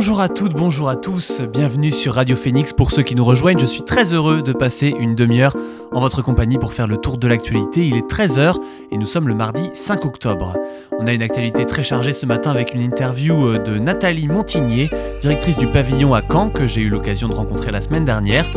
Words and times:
Bonjour 0.00 0.20
à 0.22 0.28
tous. 0.28 0.49
Bonjour 0.70 0.88
à 0.88 0.94
tous, 0.94 1.40
bienvenue 1.40 1.90
sur 1.90 2.14
Radio 2.14 2.36
Phoenix. 2.36 2.72
Pour 2.72 2.92
ceux 2.92 3.02
qui 3.02 3.16
nous 3.16 3.24
rejoignent, 3.24 3.58
je 3.58 3.66
suis 3.66 3.82
très 3.82 4.12
heureux 4.12 4.40
de 4.40 4.52
passer 4.52 4.94
une 5.00 5.16
demi-heure 5.16 5.56
en 5.90 5.98
votre 5.98 6.22
compagnie 6.22 6.58
pour 6.58 6.72
faire 6.72 6.86
le 6.86 6.96
tour 6.96 7.18
de 7.18 7.26
l'actualité. 7.26 7.84
Il 7.84 7.96
est 7.96 8.08
13h 8.08 8.54
et 8.92 8.96
nous 8.96 9.04
sommes 9.04 9.26
le 9.26 9.34
mardi 9.34 9.68
5 9.74 10.04
octobre. 10.04 10.56
On 11.00 11.08
a 11.08 11.12
une 11.12 11.22
actualité 11.22 11.66
très 11.66 11.82
chargée 11.82 12.12
ce 12.12 12.24
matin 12.24 12.52
avec 12.52 12.72
une 12.72 12.82
interview 12.82 13.48
euh, 13.48 13.58
de 13.58 13.80
Nathalie 13.80 14.28
Montigné, 14.28 14.90
directrice 15.20 15.56
du 15.56 15.66
pavillon 15.66 16.14
à 16.14 16.22
Caen, 16.22 16.50
que 16.50 16.68
j'ai 16.68 16.82
eu 16.82 16.88
l'occasion 16.88 17.26
de 17.26 17.34
rencontrer 17.34 17.72
la 17.72 17.80
semaine 17.80 18.04
dernière, 18.04 18.48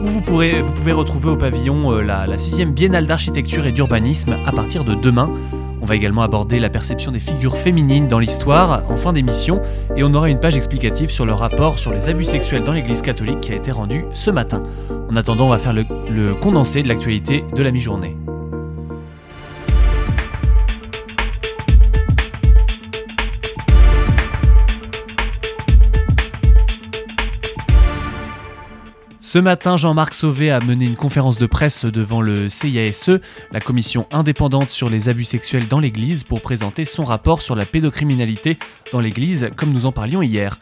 vous, 0.00 0.22
pouvez 0.22 0.62
retrouver 0.92 1.28
au 1.28 1.36
pavillon 1.36 1.92
euh, 1.92 2.00
la, 2.00 2.26
la 2.26 2.38
6 2.38 2.64
biennale 2.64 3.04
d'architecture 3.04 3.66
et 3.66 3.72
d'urbanisme 3.72 4.38
à 4.46 4.52
partir 4.52 4.84
de 4.84 4.94
demain. 4.94 5.30
On 5.88 5.92
va 5.92 5.96
également 5.96 6.20
aborder 6.20 6.58
la 6.58 6.68
perception 6.68 7.10
des 7.12 7.18
figures 7.18 7.56
féminines 7.56 8.08
dans 8.08 8.18
l'histoire 8.18 8.82
en 8.90 8.96
fin 8.98 9.14
d'émission 9.14 9.62
et 9.96 10.04
on 10.04 10.12
aura 10.12 10.28
une 10.28 10.38
page 10.38 10.54
explicative 10.54 11.10
sur 11.10 11.24
le 11.24 11.32
rapport 11.32 11.78
sur 11.78 11.94
les 11.94 12.10
abus 12.10 12.24
sexuels 12.24 12.62
dans 12.62 12.74
l'Église 12.74 13.00
catholique 13.00 13.40
qui 13.40 13.52
a 13.52 13.54
été 13.54 13.70
rendu 13.70 14.04
ce 14.12 14.30
matin. 14.30 14.62
En 15.10 15.16
attendant, 15.16 15.46
on 15.46 15.48
va 15.48 15.56
faire 15.56 15.72
le, 15.72 15.86
le 16.10 16.34
condensé 16.34 16.82
de 16.82 16.88
l'actualité 16.88 17.42
de 17.56 17.62
la 17.62 17.70
mi-journée. 17.70 18.18
Ce 29.28 29.38
matin, 29.38 29.76
Jean-Marc 29.76 30.14
Sauvé 30.14 30.50
a 30.50 30.58
mené 30.58 30.86
une 30.86 30.96
conférence 30.96 31.36
de 31.36 31.44
presse 31.44 31.84
devant 31.84 32.22
le 32.22 32.48
CIASE, 32.48 33.20
la 33.52 33.60
commission 33.60 34.06
indépendante 34.10 34.70
sur 34.70 34.88
les 34.88 35.10
abus 35.10 35.24
sexuels 35.24 35.68
dans 35.68 35.80
l'Église, 35.80 36.24
pour 36.24 36.40
présenter 36.40 36.86
son 36.86 37.02
rapport 37.02 37.42
sur 37.42 37.54
la 37.54 37.66
pédocriminalité 37.66 38.58
dans 38.90 39.00
l'Église, 39.00 39.50
comme 39.54 39.70
nous 39.70 39.84
en 39.84 39.92
parlions 39.92 40.22
hier. 40.22 40.56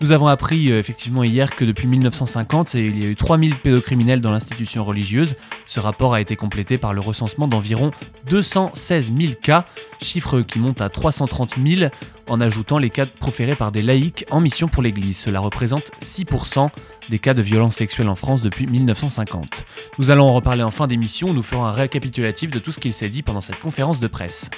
Nous 0.00 0.10
avons 0.10 0.26
appris 0.26 0.72
euh, 0.72 0.80
effectivement 0.80 1.22
hier 1.22 1.54
que 1.54 1.64
depuis 1.64 1.86
1950, 1.86 2.74
il 2.74 3.00
y 3.00 3.06
a 3.06 3.08
eu 3.08 3.14
3000 3.14 3.54
pédocriminels 3.54 4.20
dans 4.20 4.32
l'institution 4.32 4.82
religieuse. 4.82 5.36
Ce 5.64 5.78
rapport 5.78 6.14
a 6.14 6.20
été 6.20 6.34
complété 6.34 6.76
par 6.76 6.94
le 6.94 7.00
recensement 7.00 7.46
d'environ 7.46 7.92
216 8.30 9.12
000 9.16 9.32
cas, 9.40 9.64
chiffre 10.00 10.40
qui 10.40 10.58
monte 10.58 10.80
à 10.80 10.88
330 10.88 11.54
000 11.64 11.90
en 12.28 12.40
ajoutant 12.40 12.78
les 12.78 12.90
cas 12.90 13.06
proférés 13.06 13.54
par 13.54 13.72
des 13.72 13.82
laïcs 13.82 14.24
en 14.30 14.40
mission 14.40 14.68
pour 14.68 14.82
l'Église. 14.82 15.18
Cela 15.18 15.40
représente 15.40 15.90
6% 16.02 16.70
des 17.08 17.18
cas 17.18 17.34
de 17.34 17.42
violences 17.42 17.76
sexuelles 17.76 18.08
en 18.08 18.14
France 18.14 18.42
depuis 18.42 18.66
1950. 18.66 19.64
Nous 19.98 20.10
allons 20.10 20.28
en 20.28 20.34
reparler 20.34 20.62
en 20.62 20.70
fin 20.70 20.86
d'émission, 20.86 21.32
nous 21.32 21.42
ferons 21.42 21.64
un 21.64 21.72
récapitulatif 21.72 22.50
de 22.50 22.58
tout 22.58 22.72
ce 22.72 22.80
qu'il 22.80 22.92
s'est 22.92 23.08
dit 23.08 23.22
pendant 23.22 23.40
cette 23.40 23.60
conférence 23.60 24.00
de 24.00 24.06
presse. 24.06 24.50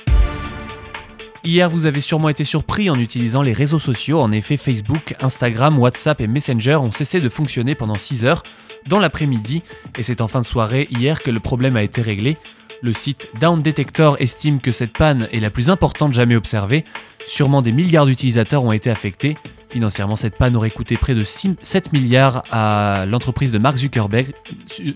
Hier, 1.43 1.71
vous 1.71 1.87
avez 1.87 2.03
sûrement 2.03 2.29
été 2.29 2.45
surpris 2.45 2.91
en 2.91 2.99
utilisant 2.99 3.41
les 3.41 3.55
réseaux 3.55 3.79
sociaux. 3.79 4.21
En 4.21 4.31
effet, 4.31 4.59
Facebook, 4.59 5.15
Instagram, 5.23 5.79
WhatsApp 5.79 6.21
et 6.21 6.27
Messenger 6.27 6.77
ont 6.77 6.91
cessé 6.91 7.19
de 7.19 7.31
fonctionner 7.31 7.75
pendant 7.75 7.95
6 7.95 8.27
heures 8.27 8.43
dans 8.87 8.99
l'après-midi. 8.99 9.63
Et 9.97 10.03
c'est 10.03 10.21
en 10.21 10.29
fin 10.29 10.43
de 10.43 10.47
soirée 10.47 10.87
hier 10.91 11.19
que 11.19 11.31
le 11.31 11.41
problème 11.41 11.77
a 11.77 11.83
été 11.83 12.03
réglé. 12.03 12.37
Le 12.83 12.95
site 12.95 13.29
Down 13.39 13.61
Detector 13.61 14.17
estime 14.21 14.59
que 14.59 14.73
cette 14.73 14.95
panne 14.95 15.29
est 15.33 15.41
la 15.41 15.51
plus 15.51 15.69
importante 15.69 16.15
jamais 16.15 16.35
observée. 16.35 16.87
Sûrement 17.27 17.61
des 17.61 17.73
milliards 17.73 18.07
d'utilisateurs 18.07 18.65
ont 18.65 18.73
été 18.73 18.91
affectés. 18.91 19.37
Financièrement, 19.69 20.17
cette 20.17 20.37
panne 20.37 20.57
aurait 20.57 20.71
coûté 20.71 20.97
près 20.97 21.15
de 21.15 21.21
7 21.21 21.93
milliards 21.93 22.43
à 22.51 23.05
l'entreprise 23.07 23.53
de 23.53 23.59
Mark 23.59 23.77
Zuckerberg, 23.77 24.33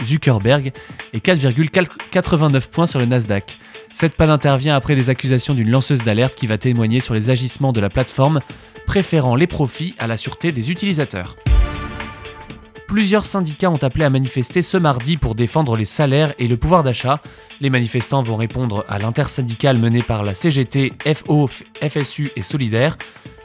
Zuckerberg 0.02 0.72
et 1.12 1.18
4,89 1.18 2.68
points 2.68 2.86
sur 2.86 2.98
le 2.98 3.04
Nasdaq. 3.04 3.58
Cette 3.92 4.16
panne 4.16 4.30
intervient 4.30 4.74
après 4.74 4.94
des 4.96 5.10
accusations 5.10 5.54
d'une 5.54 5.70
lanceuse 5.70 6.02
d'alerte 6.04 6.34
qui 6.34 6.46
va 6.46 6.56
témoigner 6.56 7.00
sur 7.00 7.12
les 7.12 7.28
agissements 7.28 7.72
de 7.72 7.80
la 7.80 7.90
plateforme, 7.90 8.40
préférant 8.86 9.36
les 9.36 9.46
profits 9.46 9.94
à 9.98 10.06
la 10.06 10.16
sûreté 10.16 10.52
des 10.52 10.70
utilisateurs. 10.70 11.36
Plusieurs 12.86 13.26
syndicats 13.26 13.70
ont 13.70 13.82
appelé 13.82 14.04
à 14.04 14.10
manifester 14.10 14.62
ce 14.62 14.76
mardi 14.76 15.16
pour 15.16 15.34
défendre 15.34 15.76
les 15.76 15.84
salaires 15.84 16.32
et 16.38 16.48
le 16.48 16.56
pouvoir 16.56 16.82
d'achat. 16.82 17.20
Les 17.60 17.70
manifestants 17.70 18.22
vont 18.22 18.36
répondre 18.36 18.84
à 18.88 18.98
l'intersyndicale 18.98 19.78
menée 19.78 20.02
par 20.02 20.22
la 20.22 20.34
CGT, 20.34 20.92
FO, 21.14 21.48
FSU 21.82 22.30
et 22.36 22.42
Solidaire. 22.42 22.96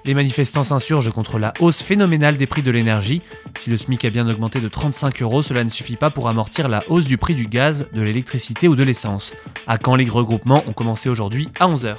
Les 0.05 0.13
manifestants 0.13 0.63
s'insurgent 0.63 1.11
contre 1.11 1.39
la 1.39 1.53
hausse 1.59 1.81
phénoménale 1.81 2.38
des 2.38 2.47
prix 2.47 2.61
de 2.61 2.72
l'énergie. 2.72 3.22
Si 3.57 3.69
le 3.69 3.77
SMIC 3.77 4.05
a 4.05 4.09
bien 4.09 4.27
augmenté 4.29 4.59
de 4.59 4.67
35 4.67 5.22
euros, 5.22 5.41
cela 5.41 5.63
ne 5.63 5.69
suffit 5.69 5.97
pas 5.97 6.09
pour 6.09 6.29
amortir 6.29 6.67
la 6.67 6.79
hausse 6.89 7.06
du 7.06 7.17
prix 7.17 7.35
du 7.35 7.47
gaz, 7.47 7.88
de 7.94 8.01
l'électricité 8.01 8.67
ou 8.67 8.75
de 8.75 8.83
l'essence. 8.83 9.33
À 9.67 9.77
quand 9.77 9.95
les 9.95 10.06
regroupements 10.06 10.63
ont 10.67 10.73
commencé 10.73 11.09
aujourd'hui 11.09 11.50
à 11.59 11.67
11h. 11.67 11.97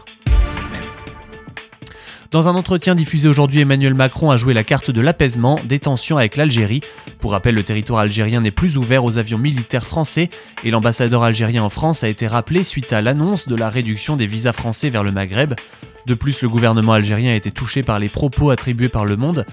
Dans 2.31 2.47
un 2.47 2.55
entretien 2.55 2.95
diffusé 2.95 3.27
aujourd'hui, 3.27 3.59
Emmanuel 3.59 3.95
Macron 3.95 4.31
a 4.31 4.37
joué 4.37 4.55
la 4.55 4.63
carte 4.63 4.93
de 4.93 5.01
l'apaisement, 5.01 5.59
des 5.65 5.81
tensions 5.81 6.17
avec 6.17 6.37
l'Algérie. 6.37 6.81
Pour 7.19 7.33
rappel, 7.33 7.57
le 7.57 7.65
territoire 7.65 7.99
algérien 7.99 8.41
n'est 8.41 8.53
plus 8.53 8.77
ouvert 8.77 9.05
aux 9.05 9.19
avions 9.19 9.37
militaires 9.37 9.85
français 9.85 10.31
et 10.63 10.71
l'ambassadeur 10.71 11.25
algérien 11.25 11.65
en 11.65 11.71
France 11.71 12.05
a 12.05 12.09
été 12.09 12.29
rappelé 12.29 12.63
suite 12.63 12.93
à 12.93 13.01
l'annonce 13.01 13.49
de 13.49 13.57
la 13.57 13.69
réduction 13.69 14.15
des 14.15 14.29
visas 14.29 14.53
français 14.53 14.91
vers 14.91 15.03
le 15.03 15.11
Maghreb. 15.11 15.55
De 16.07 16.15
plus, 16.15 16.41
le 16.41 16.49
gouvernement 16.49 16.93
algérien 16.93 17.33
a 17.33 17.35
été 17.35 17.51
touché 17.51 17.83
par 17.83 17.99
les 17.99 18.09
propos 18.09 18.51
attribués 18.51 18.89
par 18.89 19.07
Le 19.07 19.17
Monde 19.17 19.45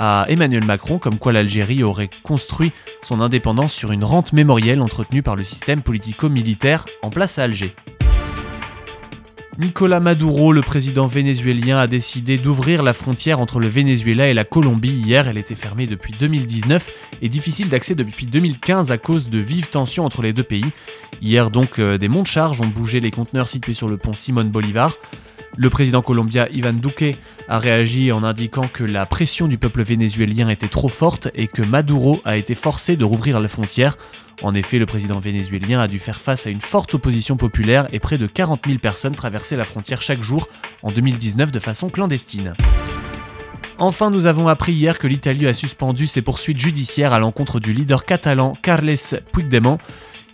à 0.00 0.26
Emmanuel 0.28 0.64
Macron 0.64 0.98
comme 0.98 1.18
quoi 1.18 1.32
l'Algérie 1.32 1.84
aurait 1.84 2.10
construit 2.24 2.72
son 3.00 3.20
indépendance 3.20 3.72
sur 3.72 3.92
une 3.92 4.02
rente 4.02 4.32
mémorielle 4.32 4.82
entretenue 4.82 5.22
par 5.22 5.36
le 5.36 5.44
système 5.44 5.82
politico-militaire 5.82 6.84
en 7.02 7.10
place 7.10 7.38
à 7.38 7.44
Alger. 7.44 7.76
Nicolas 9.58 10.00
Maduro, 10.00 10.52
le 10.52 10.62
président 10.62 11.06
vénézuélien, 11.06 11.78
a 11.78 11.86
décidé 11.86 12.38
d'ouvrir 12.38 12.82
la 12.82 12.92
frontière 12.92 13.38
entre 13.38 13.60
le 13.60 13.68
Venezuela 13.68 14.28
et 14.28 14.34
la 14.34 14.44
Colombie 14.44 14.88
hier. 14.88 15.28
Elle 15.28 15.38
était 15.38 15.54
fermée 15.54 15.86
depuis 15.86 16.12
2019 16.18 16.94
et 17.22 17.28
difficile 17.28 17.68
d'accès 17.68 17.94
depuis 17.94 18.26
2015 18.26 18.90
à 18.90 18.98
cause 18.98 19.28
de 19.28 19.38
vives 19.38 19.68
tensions 19.68 20.04
entre 20.04 20.22
les 20.22 20.32
deux 20.32 20.42
pays. 20.42 20.64
Hier 21.22 21.50
donc, 21.50 21.78
euh, 21.78 21.98
des 21.98 22.08
monts 22.08 22.22
de 22.22 22.26
charge 22.26 22.60
ont 22.62 22.66
bougé 22.66 22.98
les 22.98 23.12
conteneurs 23.12 23.46
situés 23.46 23.74
sur 23.74 23.88
le 23.88 23.96
pont 23.96 24.12
Simone 24.12 24.48
Bolivar. 24.48 24.96
Le 25.56 25.70
président 25.70 26.02
colombien 26.02 26.46
Ivan 26.52 26.72
Duque 26.72 27.16
a 27.48 27.58
réagi 27.58 28.10
en 28.10 28.24
indiquant 28.24 28.66
que 28.66 28.82
la 28.82 29.06
pression 29.06 29.46
du 29.46 29.56
peuple 29.56 29.82
vénézuélien 29.82 30.48
était 30.48 30.68
trop 30.68 30.88
forte 30.88 31.28
et 31.34 31.46
que 31.46 31.62
Maduro 31.62 32.20
a 32.24 32.36
été 32.36 32.56
forcé 32.56 32.96
de 32.96 33.04
rouvrir 33.04 33.38
la 33.38 33.48
frontière. 33.48 33.96
En 34.42 34.52
effet, 34.54 34.78
le 34.78 34.86
président 34.86 35.20
vénézuélien 35.20 35.78
a 35.78 35.86
dû 35.86 36.00
faire 36.00 36.20
face 36.20 36.48
à 36.48 36.50
une 36.50 36.60
forte 36.60 36.94
opposition 36.94 37.36
populaire 37.36 37.86
et 37.92 38.00
près 38.00 38.18
de 38.18 38.26
40 38.26 38.66
000 38.66 38.78
personnes 38.78 39.14
traversaient 39.14 39.56
la 39.56 39.64
frontière 39.64 40.02
chaque 40.02 40.22
jour 40.22 40.48
en 40.82 40.90
2019 40.90 41.52
de 41.52 41.58
façon 41.60 41.88
clandestine. 41.88 42.54
Enfin, 43.78 44.10
nous 44.10 44.26
avons 44.26 44.48
appris 44.48 44.72
hier 44.72 44.98
que 44.98 45.06
l'Italie 45.06 45.46
a 45.46 45.54
suspendu 45.54 46.06
ses 46.06 46.22
poursuites 46.22 46.58
judiciaires 46.58 47.12
à 47.12 47.18
l'encontre 47.20 47.60
du 47.60 47.72
leader 47.72 48.04
catalan 48.04 48.56
Carles 48.60 48.96
Puigdemont. 49.32 49.78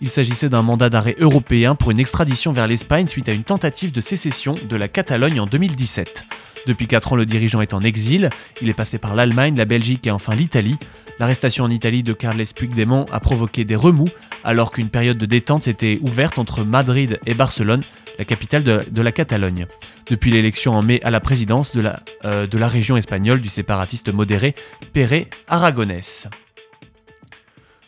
Il 0.01 0.09
s'agissait 0.09 0.49
d'un 0.49 0.63
mandat 0.63 0.89
d'arrêt 0.89 1.15
européen 1.19 1.75
pour 1.75 1.91
une 1.91 1.99
extradition 1.99 2.53
vers 2.53 2.67
l'Espagne 2.67 3.05
suite 3.05 3.29
à 3.29 3.33
une 3.33 3.43
tentative 3.43 3.91
de 3.91 4.01
sécession 4.01 4.55
de 4.67 4.75
la 4.75 4.87
Catalogne 4.87 5.39
en 5.39 5.45
2017. 5.45 6.25
Depuis 6.65 6.87
4 6.87 7.13
ans, 7.13 7.15
le 7.15 7.25
dirigeant 7.27 7.61
est 7.61 7.75
en 7.75 7.81
exil. 7.81 8.31
Il 8.63 8.69
est 8.69 8.73
passé 8.73 8.97
par 8.97 9.15
l'Allemagne, 9.15 9.55
la 9.55 9.65
Belgique 9.65 10.07
et 10.07 10.11
enfin 10.11 10.33
l'Italie. 10.33 10.77
L'arrestation 11.19 11.65
en 11.65 11.69
Italie 11.69 12.01
de 12.01 12.13
Carles 12.13 12.43
Puigdemont 12.55 13.05
a 13.11 13.19
provoqué 13.19 13.63
des 13.63 13.75
remous 13.75 14.09
alors 14.43 14.71
qu'une 14.71 14.89
période 14.89 15.19
de 15.19 15.27
détente 15.27 15.63
s'était 15.63 15.99
ouverte 16.01 16.39
entre 16.39 16.63
Madrid 16.63 17.19
et 17.27 17.35
Barcelone, 17.35 17.81
la 18.17 18.25
capitale 18.25 18.63
de, 18.63 19.01
la 19.01 19.11
Catalogne. 19.11 19.67
Depuis 20.07 20.31
l'élection 20.31 20.73
en 20.73 20.81
mai 20.81 20.99
à 21.03 21.11
la 21.11 21.19
présidence 21.19 21.75
de 21.75 21.81
la, 21.81 21.99
euh, 22.25 22.47
de 22.47 22.57
la 22.57 22.67
région 22.67 22.97
espagnole 22.97 23.39
du 23.39 23.49
séparatiste 23.49 24.11
modéré 24.11 24.55
Pere 24.93 25.27
Aragonès. 25.47 26.27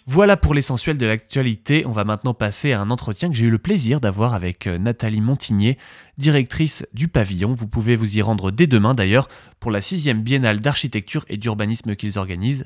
Voilà 0.06 0.36
pour 0.36 0.54
l'essentiel 0.54 0.98
de 0.98 1.06
l'actualité. 1.06 1.86
On 1.86 1.94
va 1.94 2.04
maintenant 2.04 2.34
passer 2.34 2.74
à 2.74 2.82
un 2.82 2.90
entretien 2.90 3.30
que 3.30 3.36
j'ai 3.36 3.46
eu 3.46 3.50
le 3.50 3.58
plaisir 3.58 4.02
d'avoir 4.02 4.34
avec 4.34 4.68
euh, 4.68 4.78
Nathalie 4.78 5.22
Montigné, 5.22 5.78
directrice 6.18 6.86
du 6.94 7.08
pavillon. 7.08 7.54
Vous 7.54 7.68
pouvez 7.68 7.96
vous 7.96 8.18
y 8.18 8.22
rendre 8.22 8.52
dès 8.52 8.68
demain 8.68 8.96
d'ailleurs 8.96 9.30
pour 9.62 9.72
la 9.72 9.80
sixième 9.80 10.22
biennale 10.22 10.60
d'architecture 10.60 11.24
et 11.30 11.38
d'urbanisme 11.38 11.96
qu'ils 11.96 12.20
organisent. 12.20 12.66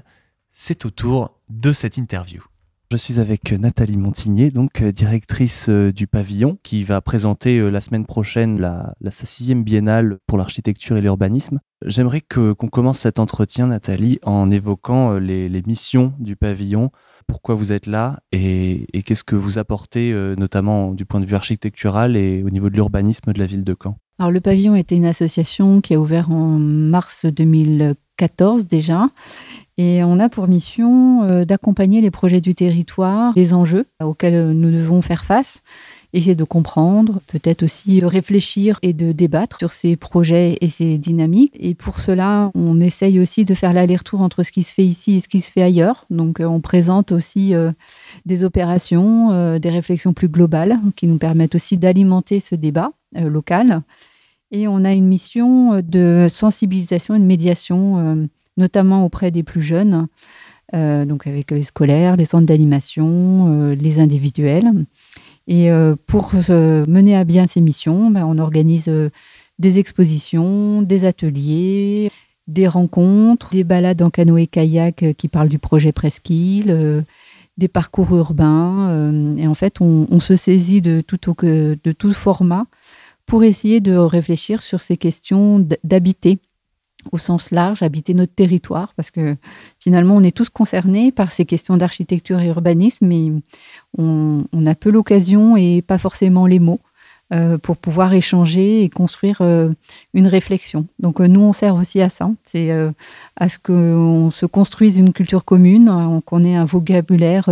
C'est 0.51 0.85
au 0.85 0.89
tour 0.89 1.39
de 1.49 1.71
cette 1.73 1.97
interview. 1.97 2.43
Je 2.91 2.97
suis 2.97 3.19
avec 3.19 3.51
Nathalie 3.51 3.97
Montigné, 3.97 4.49
donc 4.49 4.81
euh, 4.81 4.91
directrice 4.91 5.69
euh, 5.69 5.91
du 5.91 6.07
pavillon, 6.07 6.57
qui 6.63 6.83
va 6.83 7.01
présenter 7.01 7.69
la 7.69 7.81
semaine 7.81 8.07
prochaine 8.07 8.59
la, 8.59 8.95
sixième 9.11 9.63
biennale 9.63 10.17
pour 10.25 10.39
l'architecture 10.39 10.97
et 10.97 11.01
l'urbanisme. 11.01 11.59
J'aimerais 11.85 12.21
qu'on 12.21 12.55
commence 12.55 12.99
cet 12.99 13.19
entretien, 13.19 13.67
Nathalie, 13.67 14.17
en 14.23 14.49
évoquant 14.49 15.19
les 15.19 15.61
missions 15.67 16.13
du 16.17 16.35
pavillon 16.35 16.89
pourquoi 17.27 17.55
vous 17.55 17.71
êtes 17.71 17.85
là 17.85 18.19
et, 18.31 18.87
qu'est-ce 19.05 19.23
que 19.23 19.35
vous 19.35 19.57
apportez, 19.57 20.13
notamment 20.37 20.93
du 20.93 21.05
point 21.05 21.19
de 21.19 21.25
vue 21.25 21.35
architectural 21.35 22.17
et 22.17 22.43
au 22.43 22.49
niveau 22.49 22.69
de 22.69 22.75
l'urbanisme 22.75 23.31
de 23.31 23.39
la 23.39 23.45
ville 23.45 23.63
de 23.63 23.75
Caen? 23.81 23.97
Alors 24.19 24.31
le 24.31 24.41
pavillon 24.41 24.75
était 24.75 24.95
une 24.95 25.05
association 25.05 25.79
qui 25.79 25.93
a 25.93 25.99
ouvert 25.99 26.31
en 26.31 26.57
mars 26.57 27.25
2014 27.25 28.65
déjà. 28.65 29.09
Et 29.77 30.03
on 30.03 30.19
a 30.19 30.27
pour 30.27 30.47
mission 30.47 31.43
d'accompagner 31.45 32.01
les 32.01 32.09
projets 32.09 32.41
du 32.41 32.55
territoire, 32.55 33.33
les 33.35 33.53
enjeux 33.53 33.85
auxquels 34.01 34.51
nous 34.51 34.71
devons 34.71 35.01
faire 35.03 35.23
face 35.23 35.61
essayer 36.13 36.35
de 36.35 36.43
comprendre, 36.43 37.19
peut-être 37.27 37.63
aussi 37.63 38.03
réfléchir 38.03 38.79
et 38.81 38.93
de 38.93 39.11
débattre 39.11 39.57
sur 39.59 39.71
ces 39.71 39.95
projets 39.95 40.57
et 40.61 40.67
ces 40.67 40.97
dynamiques. 40.97 41.55
Et 41.59 41.75
pour 41.75 41.99
cela, 41.99 42.51
on 42.55 42.79
essaye 42.79 43.19
aussi 43.19 43.45
de 43.45 43.53
faire 43.53 43.73
l'aller-retour 43.73 44.21
entre 44.21 44.43
ce 44.43 44.51
qui 44.51 44.63
se 44.63 44.73
fait 44.73 44.85
ici 44.85 45.17
et 45.17 45.19
ce 45.19 45.27
qui 45.27 45.41
se 45.41 45.51
fait 45.51 45.61
ailleurs. 45.61 46.05
Donc, 46.09 46.39
euh, 46.39 46.45
on 46.45 46.61
présente 46.61 47.11
aussi 47.11 47.53
euh, 47.53 47.71
des 48.25 48.43
opérations, 48.43 49.31
euh, 49.31 49.59
des 49.59 49.69
réflexions 49.69 50.13
plus 50.13 50.29
globales 50.29 50.77
qui 50.95 51.07
nous 51.07 51.17
permettent 51.17 51.55
aussi 51.55 51.77
d'alimenter 51.77 52.39
ce 52.39 52.55
débat 52.55 52.91
local. 53.15 53.81
Et 54.51 54.67
on 54.67 54.83
a 54.83 54.93
une 54.93 55.07
mission 55.07 55.81
de 55.81 56.27
sensibilisation 56.29 57.15
et 57.15 57.19
de 57.19 57.23
médiation, 57.23 58.27
notamment 58.57 59.05
auprès 59.05 59.31
des 59.31 59.43
plus 59.43 59.61
jeunes, 59.61 60.07
donc 60.73 61.25
avec 61.25 61.51
les 61.51 61.63
scolaires, 61.63 62.17
les 62.17 62.25
centres 62.25 62.45
d'animation, 62.45 63.71
les 63.71 63.99
individuels. 63.99 64.71
Et 65.47 65.71
euh, 65.71 65.95
pour 66.07 66.33
mener 66.33 67.15
à 67.15 67.23
bien 67.23 67.47
ces 67.47 67.61
missions, 67.61 68.11
ben, 68.11 68.25
on 68.25 68.37
organise 68.37 68.89
euh, 68.89 69.09
des 69.59 69.79
expositions, 69.79 70.81
des 70.81 71.05
ateliers, 71.05 72.11
des 72.47 72.67
rencontres, 72.67 73.51
des 73.51 73.63
balades 73.63 74.01
en 74.01 74.09
canoë-kayak 74.09 75.03
euh, 75.03 75.13
qui 75.13 75.29
parlent 75.29 75.47
du 75.47 75.59
projet 75.59 75.93
Presqu'île, 75.93 77.03
des 77.57 77.67
parcours 77.67 78.15
urbains. 78.15 79.35
et 79.37 79.47
en 79.47 79.55
fait, 79.55 79.81
on, 79.81 80.19
se 80.19 80.35
saisit 80.35 80.81
de 80.81 81.01
tout, 81.01 81.17
de 81.41 81.91
tout 81.91 82.13
format 82.13 82.67
pour 83.25 83.43
essayer 83.43 83.79
de 83.79 83.95
réfléchir 83.95 84.61
sur 84.61 84.79
ces 84.79 84.95
questions 84.95 85.65
d'habiter 85.83 86.37
au 87.11 87.17
sens 87.17 87.51
large, 87.51 87.83
habiter 87.83 88.13
notre 88.13 88.33
territoire, 88.33 88.93
parce 88.95 89.11
que 89.11 89.35
finalement, 89.79 90.15
on 90.15 90.23
est 90.23 90.35
tous 90.35 90.49
concernés 90.49 91.11
par 91.11 91.31
ces 91.31 91.45
questions 91.45 91.77
d'architecture 91.77 92.39
et 92.39 92.47
urbanisme, 92.47 93.07
mais 93.07 93.31
on, 93.97 94.45
a 94.65 94.75
peu 94.75 94.89
l'occasion 94.89 95.55
et 95.55 95.81
pas 95.81 95.97
forcément 95.97 96.45
les 96.45 96.59
mots 96.59 96.81
euh, 97.33 97.57
pour 97.57 97.77
pouvoir 97.77 98.13
échanger 98.13 98.83
et 98.83 98.89
construire 98.89 99.37
euh, 99.41 99.69
une 100.13 100.27
réflexion. 100.27 100.87
Donc 100.99 101.21
euh, 101.21 101.27
nous, 101.27 101.41
on 101.41 101.53
sert 101.53 101.75
aussi 101.75 102.01
à 102.01 102.09
ça, 102.09 102.29
c'est 102.45 102.71
à 103.35 103.49
ce 103.49 103.57
qu'on 103.59 104.31
se 104.31 104.45
construise 104.45 104.97
une 104.97 105.13
culture 105.13 105.45
commune, 105.45 106.21
qu'on 106.25 106.43
ait 106.43 106.55
un 106.55 106.65
vocabulaire 106.65 107.49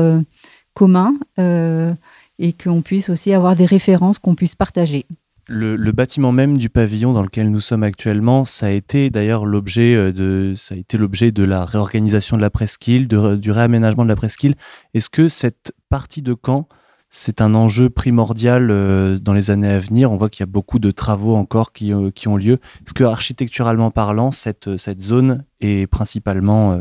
commun 0.74 1.13
et 1.38 2.51
qu'on 2.51 2.81
puisse 2.81 3.09
aussi 3.09 3.33
avoir 3.33 3.56
des 3.56 3.65
références 3.65 4.19
qu'on 4.19 4.36
puisse 4.36 4.56
partager. 4.56 5.06
Le, 5.47 5.92
bâtiment 5.92 6.31
même 6.31 6.57
du 6.57 6.69
pavillon 6.69 7.13
dans 7.13 7.21
lequel 7.21 7.51
nous 7.51 7.59
sommes 7.59 7.83
actuellement, 7.83 8.45
ça 8.45 8.65
a 8.65 8.69
été 8.71 9.12
d'ailleurs 9.12 9.45
l'objet 9.45 9.95
euh, 9.95 10.12
de, 10.12 10.53
ça 10.56 10.74
a 10.74 10.77
été 10.77 10.97
l'objet 10.97 11.31
de 11.31 11.44
la 11.44 11.65
réorganisation 11.65 12.36
de 12.36 12.42
la 12.42 12.50
presqu'île, 12.50 13.07
du 13.07 13.51
réaménagement 13.51 14.03
de 14.03 14.09
la 14.09 14.15
presqu'île. 14.15 14.56
Est-ce 14.95 15.09
que 15.09 15.30
cette 15.30 15.71
partie 15.89 16.24
de 16.24 16.36
Caen, 16.36 16.68
c'est 17.12 17.42
un 17.42 17.53
enjeu 17.53 17.92
primordial 17.92 18.71
euh, 18.71 19.19
dans 19.19 19.33
les 19.33 19.51
années 19.51 19.69
à 19.69 19.77
venir? 19.77 20.12
On 20.12 20.18
voit 20.18 20.30
qu'il 20.30 20.42
y 20.42 20.50
a 20.50 20.51
beaucoup 20.51 20.80
de 20.80 20.89
travaux 20.89 21.36
encore 21.36 21.74
qui, 21.74 21.94
euh, 21.94 22.09
qui 22.09 22.27
ont 22.27 22.38
lieu. 22.38 22.53
Est-ce 22.83 22.95
que 22.95 23.03
architecturalement 23.03 23.92
parlant, 23.92 24.31
cette, 24.31 24.77
cette 24.77 25.01
zone 25.01 25.45
est 25.62 25.86
principalement, 25.86 26.75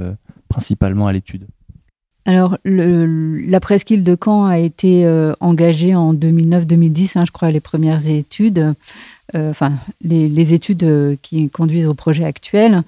principalement 0.49 1.07
à 1.07 1.13
l'étude? 1.13 1.49
Alors, 2.27 2.57
la 2.65 3.61
presqu'île 3.61 4.03
de 4.03 4.17
Caen 4.23 4.47
a 4.47 4.59
été 4.59 5.05
euh, 5.05 5.35
engagée 5.41 5.95
en 5.95 6.15
2009-2010, 6.15 7.19
hein, 7.19 7.25
je 7.27 7.31
crois, 7.31 7.51
les 7.51 7.61
premières 7.61 8.09
études, 8.09 8.75
euh, 9.35 9.51
enfin, 9.51 9.73
les, 10.03 10.55
études 10.55 10.85
euh, 10.85 11.17
qui 11.21 11.51
conduisent 11.51 11.87
au 11.87 11.93
projet 11.93 12.25
actuel. 12.25 12.83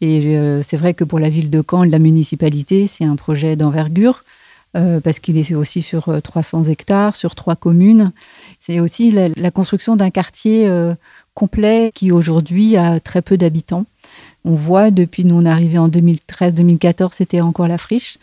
Et 0.00 0.38
c'est 0.62 0.78
vrai 0.78 0.94
que 0.94 1.04
pour 1.04 1.18
la 1.18 1.28
ville 1.28 1.50
de 1.50 1.62
Caen, 1.68 1.84
la 1.84 1.98
municipalité, 1.98 2.86
c'est 2.86 3.04
un 3.04 3.16
projet 3.16 3.56
d'envergure, 3.56 4.24
parce 4.72 5.18
qu'il 5.18 5.36
est 5.38 5.54
aussi 5.54 5.82
sur 5.82 6.22
300 6.22 6.64
hectares, 6.66 7.16
sur 7.16 7.34
trois 7.34 7.56
communes. 7.56 8.12
C'est 8.60 8.78
aussi 8.78 9.10
la, 9.10 9.28
la 9.28 9.50
construction 9.50 9.96
d'un 9.96 10.10
quartier 10.10 10.70
complet 11.34 11.90
qui 11.92 12.12
aujourd'hui 12.12 12.76
a 12.76 13.00
très 13.00 13.20
peu 13.20 13.36
d'habitants. 13.36 13.86
On 14.44 14.54
voit 14.54 14.92
depuis 14.92 15.24
nous 15.24 15.34
on 15.34 15.44
est 15.44 15.50
arrivé 15.50 15.78
en 15.78 15.88
2013-2014, 15.88 17.10
c'était 17.12 17.40
encore 17.40 17.66
la 17.66 17.76
friche 17.76 18.18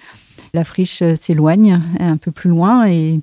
la 0.55 0.63
friche 0.63 1.03
euh, 1.03 1.15
s'éloigne 1.15 1.79
un 1.99 2.17
peu 2.17 2.31
plus 2.31 2.49
loin 2.49 2.87
et, 2.87 3.21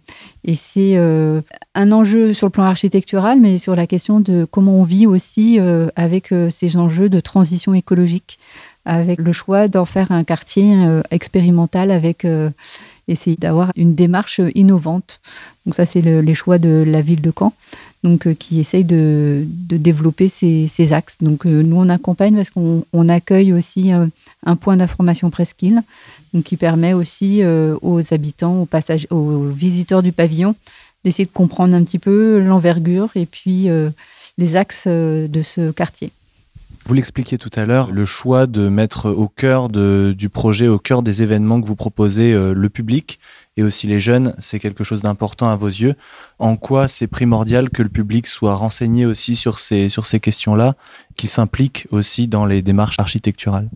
c'est 0.54 0.96
euh, 0.96 1.40
un 1.74 1.92
enjeu 1.92 2.34
sur 2.34 2.46
le 2.46 2.50
plan 2.50 2.64
architectural, 2.64 3.40
mais 3.40 3.58
sur 3.58 3.74
la 3.74 3.86
question 3.86 4.20
de 4.20 4.44
comment 4.48 4.76
on 4.76 4.82
vit 4.82 5.06
aussi 5.06 5.58
euh, 5.58 5.88
avec 5.96 6.34
ces 6.50 6.76
enjeux 6.76 7.08
de 7.08 7.20
transition 7.20 7.74
écologique, 7.74 8.38
avec 8.84 9.20
le 9.20 9.32
choix 9.32 9.68
d'en 9.68 9.84
faire 9.84 10.10
un 10.10 10.24
quartier 10.24 10.74
expérimental 11.12 11.92
avec 11.92 12.26
essayer 13.06 13.36
d'avoir 13.36 13.70
une 13.76 13.94
démarche 13.94 14.40
innovante. 14.56 15.20
Donc 15.64 15.76
ça, 15.76 15.86
c'est 15.86 16.00
les 16.00 16.34
choix 16.34 16.58
de 16.58 16.84
la 16.84 17.00
ville 17.00 17.20
de 17.20 17.32
Caen, 17.36 17.52
donc 18.02 18.34
qui 18.34 18.58
essaye 18.58 18.84
de, 18.84 19.46
développer 19.46 20.26
ces, 20.26 20.92
axes. 20.92 21.18
Donc 21.20 21.44
nous, 21.44 21.76
on 21.76 21.88
accompagne 21.88 22.34
parce 22.34 22.50
qu'on 22.50 23.08
accueille 23.08 23.52
aussi 23.52 23.92
un 23.92 24.56
point 24.56 24.76
d'information 24.76 25.30
presqu'île 25.30 25.82
donc 26.32 26.44
qui 26.44 26.56
permet 26.56 26.92
aussi 26.92 27.42
euh, 27.42 27.76
aux 27.82 28.12
habitants, 28.12 28.60
aux, 28.62 28.66
passagers, 28.66 29.08
aux 29.10 29.44
visiteurs 29.44 30.02
du 30.02 30.12
pavillon 30.12 30.54
d'essayer 31.04 31.24
de 31.24 31.32
comprendre 31.32 31.74
un 31.74 31.82
petit 31.82 31.98
peu 31.98 32.40
l'envergure 32.40 33.10
et 33.16 33.26
puis 33.26 33.68
euh, 33.68 33.90
les 34.38 34.54
axes 34.56 34.84
euh, 34.86 35.26
de 35.26 35.42
ce 35.42 35.70
quartier. 35.72 36.12
Vous 36.86 36.94
l'expliquiez 36.94 37.38
tout 37.38 37.50
à 37.54 37.64
l'heure, 37.64 37.92
le 37.92 38.04
choix 38.04 38.46
de 38.46 38.68
mettre 38.68 39.08
au 39.08 39.28
cœur 39.28 39.68
du 39.68 40.28
projet, 40.28 40.66
au 40.66 40.80
cœur 40.80 41.02
des 41.02 41.22
événements 41.22 41.60
que 41.60 41.66
vous 41.66 41.76
proposez, 41.76 42.32
le 42.34 42.68
public 42.68 43.20
et 43.56 43.62
aussi 43.62 43.86
les 43.86 44.00
jeunes, 44.00 44.34
c'est 44.40 44.58
quelque 44.58 44.82
chose 44.82 45.00
d'important 45.00 45.48
à 45.48 45.54
vos 45.54 45.68
yeux. 45.68 45.94
En 46.40 46.56
quoi 46.56 46.88
c'est 46.88 47.06
primordial 47.06 47.70
que 47.70 47.84
le 47.84 47.88
public 47.88 48.26
soit 48.26 48.56
renseigné 48.56 49.06
aussi 49.06 49.36
sur 49.36 49.60
ces, 49.60 49.90
sur 49.90 50.06
ces 50.06 50.18
questions-là, 50.18 50.74
qu'il 51.14 51.28
s'implique 51.28 51.86
aussi 51.92 52.26
dans 52.26 52.46
les 52.46 52.62
démarches 52.62 52.98
architecturales? 52.98 53.68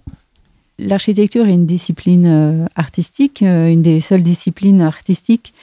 L'architecture 0.79 1.47
est 1.47 1.55
une 1.55 1.67
discipline 1.67 2.27
euh, 2.27 2.67
artistique, 2.75 3.43
euh, 3.43 3.69
une 3.69 3.81
des 3.81 4.01
seules 4.01 4.23
disciplines 4.23 4.83
artistiques 4.83 5.55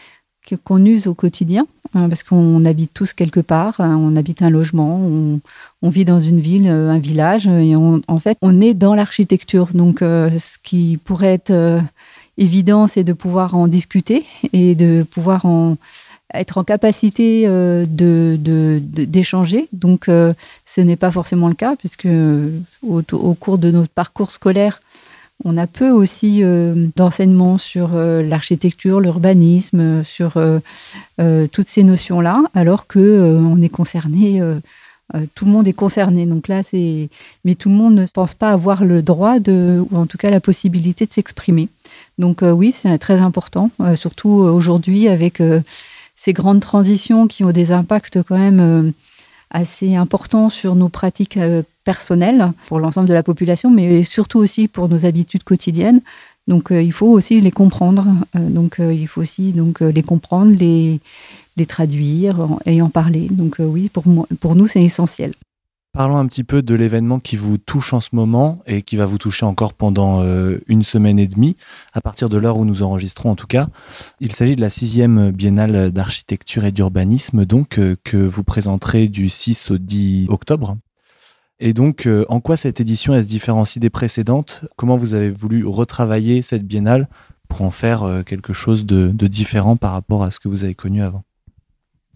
qu'on 0.66 0.84
use 0.84 1.08
au 1.08 1.14
quotidien, 1.14 1.68
hein, 1.94 2.10
parce 2.10 2.22
qu'on 2.24 2.66
habite 2.66 2.94
tous 2.94 3.14
quelque 3.14 3.40
part, 3.40 3.80
hein, 3.80 3.98
on 3.98 4.18
habite 4.18 4.42
un 4.42 4.50
logement, 4.50 5.00
on, 5.82 5.90
vit 5.90 6.04
dans 6.04 6.20
une 6.20 6.42
ville, 6.42 6.68
euh, 6.68 6.90
un 6.90 7.00
village, 7.00 7.48
et 7.48 7.76
en 7.76 8.20
fait, 8.20 8.38
on 8.42 8.60
est 8.60 8.74
dans 8.74 8.94
l'architecture. 8.94 9.70
Donc, 9.74 10.00
ce 10.00 10.58
qui 10.62 11.00
pourrait 11.06 11.34
être 11.36 11.82
évident, 12.38 12.88
c'est 12.88 13.06
de 13.06 13.14
pouvoir 13.14 13.56
en 13.56 13.70
discuter 13.70 14.26
et 14.52 14.76
de 14.76 15.06
pouvoir 15.10 15.46
être 16.34 16.58
en 16.58 16.66
capacité 16.66 17.48
d'échanger. 17.88 19.70
Donc, 19.72 20.08
ce 20.08 20.82
n'est 20.82 20.98
pas 20.98 21.12
forcément 21.12 21.48
le 21.48 21.56
cas, 21.56 21.78
puisque 21.78 22.10
au 22.84 23.34
cours 23.36 23.58
de 23.58 23.72
notre 23.72 23.94
parcours 23.94 24.32
scolaire, 24.32 24.82
on 25.46 25.58
a 25.58 25.68
peu 25.68 25.90
aussi 25.90 26.40
euh, 26.42 26.88
d'enseignements 26.96 27.58
sur 27.58 27.92
euh, 27.94 28.24
l'architecture, 28.24 29.00
l'urbanisme, 29.00 29.80
euh, 29.80 30.04
sur 30.04 30.34
toutes 31.52 31.68
ces 31.68 31.84
notions-là, 31.84 32.44
alors 32.54 32.88
que 32.88 33.38
on 33.38 33.62
est 33.62 33.70
concerné. 33.70 34.42
tout 35.36 35.46
le 35.46 35.52
monde 35.52 35.68
est 35.68 35.74
concerné. 35.74 36.26
Donc 36.26 36.48
là. 36.48 36.62
Mais 36.74 37.56
tout 37.56 37.70
le 37.70 37.76
monde 37.76 37.96
ne 37.96 38.06
pense 38.08 38.34
pas 38.34 38.52
avoir 38.52 38.84
le 38.84 39.02
droit 39.02 39.40
de, 39.40 39.84
ou 39.92 39.98
en 39.98 40.06
tout 40.06 40.18
cas 40.18 40.30
la 40.30 40.40
possibilité 40.40 41.06
de 41.06 41.14
s'exprimer. 41.14 41.70
Donc 42.18 42.42
oui, 42.42 42.72
c'est 42.72 42.98
très 42.98 43.22
important, 43.22 43.70
surtout 43.96 44.30
aujourd'hui 44.30 45.08
avec 45.08 45.42
ces 46.16 46.34
grandes 46.34 46.62
transitions 46.62 47.28
qui 47.28 47.44
ont 47.44 47.52
des 47.52 47.72
impacts 47.72 48.22
quand 48.24 48.38
même 48.38 48.94
assez 49.52 49.96
importants 49.96 50.50
sur 50.50 50.76
nos 50.76 50.90
pratiques 50.90 51.38
personnel 51.84 52.52
pour 52.68 52.80
l'ensemble 52.80 53.08
de 53.08 53.14
la 53.14 53.24
population, 53.24 53.70
mais 53.70 54.04
surtout 54.04 54.40
aussi 54.40 54.68
pour 54.68 54.90
nos 54.90 55.06
habitudes 55.06 55.44
quotidiennes. 55.44 56.02
Donc 56.48 56.72
euh, 56.72 56.82
il 56.82 56.92
faut 56.92 57.08
aussi 57.08 57.40
les 57.42 57.52
comprendre. 57.52 58.06
Euh, 58.36 58.50
donc 58.50 58.80
euh, 58.80 58.94
il 58.94 59.08
faut 59.08 59.22
aussi 59.22 59.52
donc 59.52 59.80
les 59.82 60.04
comprendre, 60.04 60.56
les, 60.58 61.00
les 61.58 61.66
traduire 61.66 62.48
et 62.66 62.82
en 62.82 62.90
parler. 62.90 63.28
Donc 63.32 63.58
oui, 63.60 63.90
pour, 63.90 64.04
pour 64.40 64.56
nous, 64.56 64.68
c'est 64.68 64.82
essentiel. 64.82 65.34
Parlons 65.94 66.18
un 66.18 66.26
petit 66.26 66.44
peu 66.44 66.64
de 66.64 66.74
l'événement 66.74 67.20
qui 67.20 67.36
vous 67.36 67.60
touche 67.60 67.94
en 67.94 68.00
ce 68.00 68.10
moment 68.14 68.64
et 68.66 68.82
qui 68.82 68.96
va 68.96 69.06
vous 69.06 69.20
toucher 69.20 69.46
encore 69.46 69.76
pendant 69.76 70.24
une 70.68 70.82
semaine 70.82 71.20
et 71.20 71.28
demie, 71.28 71.56
à 71.94 72.02
partir 72.02 72.30
de 72.30 72.38
l'heure 72.38 72.58
où 72.58 72.66
nous 72.66 72.82
enregistrons 72.82 73.30
en 73.30 73.36
tout 73.36 73.46
cas. 73.46 73.68
Il 74.20 74.32
s'agit 74.32 74.56
de 74.56 74.62
la 74.62 74.72
sixième 74.72 75.30
biennale 75.30 75.92
d'architecture 75.92 76.66
et 76.66 76.72
d'urbanisme, 76.72 77.46
donc 77.46 77.80
que 78.04 78.18
vous 78.18 78.44
présenterez 78.44 79.08
du 79.08 79.30
6 79.30 79.70
au 79.70 79.78
10 79.78 80.30
octobre. 80.30 80.78
Et 81.66 81.72
donc, 81.72 82.08
euh, 82.08 82.26
en 82.28 82.42
quoi 82.42 82.58
cette 82.58 82.82
édition 82.82 83.14
elle 83.14 83.24
se 83.24 83.28
différencie 83.30 83.80
des 83.80 83.90
précédentes? 83.90 84.66
Comment 84.76 84.98
vous 84.98 85.14
avez 85.14 85.30
voulu 85.30 85.66
retravailler 85.66 86.42
cette 86.42 86.68
biennale 86.68 87.08
pour 87.48 87.62
en 87.62 87.72
faire 87.72 88.24
quelque 88.26 88.52
chose 88.52 88.86
de, 88.86 89.12
différent 89.28 89.78
par 89.78 89.94
rapport 89.94 90.24
à 90.24 90.32
ce 90.32 90.42
que 90.42 90.50
vous 90.50 90.66
avez 90.66 90.76
connu 90.76 91.02
avant? 91.02 91.24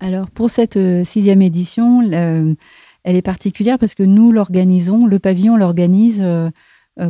Alors 0.02 0.30
pour 0.30 0.50
cette 0.50 0.78
sixième 1.06 1.42
édition, 1.42 2.02
elle 2.12 3.16
est 3.16 3.22
particulière 3.22 3.80
parce 3.80 3.96
que 3.96 4.04
nous 4.04 4.34
l'organisons, 4.34 5.06
le 5.06 5.18
pavillon 5.18 5.56
l'organise 5.56 6.26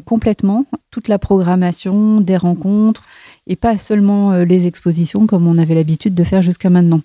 complètement, 0.06 0.66
toute 0.92 1.08
la 1.08 1.18
programmation 1.18 2.22
des 2.22 2.38
rencontres 2.38 3.04
et 3.48 3.56
pas 3.56 3.78
seulement 3.78 4.34
les 4.34 4.68
expositions 4.68 5.26
comme 5.26 5.48
on 5.48 5.58
avait 5.58 5.76
l'habitude 5.76 6.14
de 6.14 6.24
faire 6.24 6.42
jusqu'à 6.42 6.70
maintenant. 6.70 7.02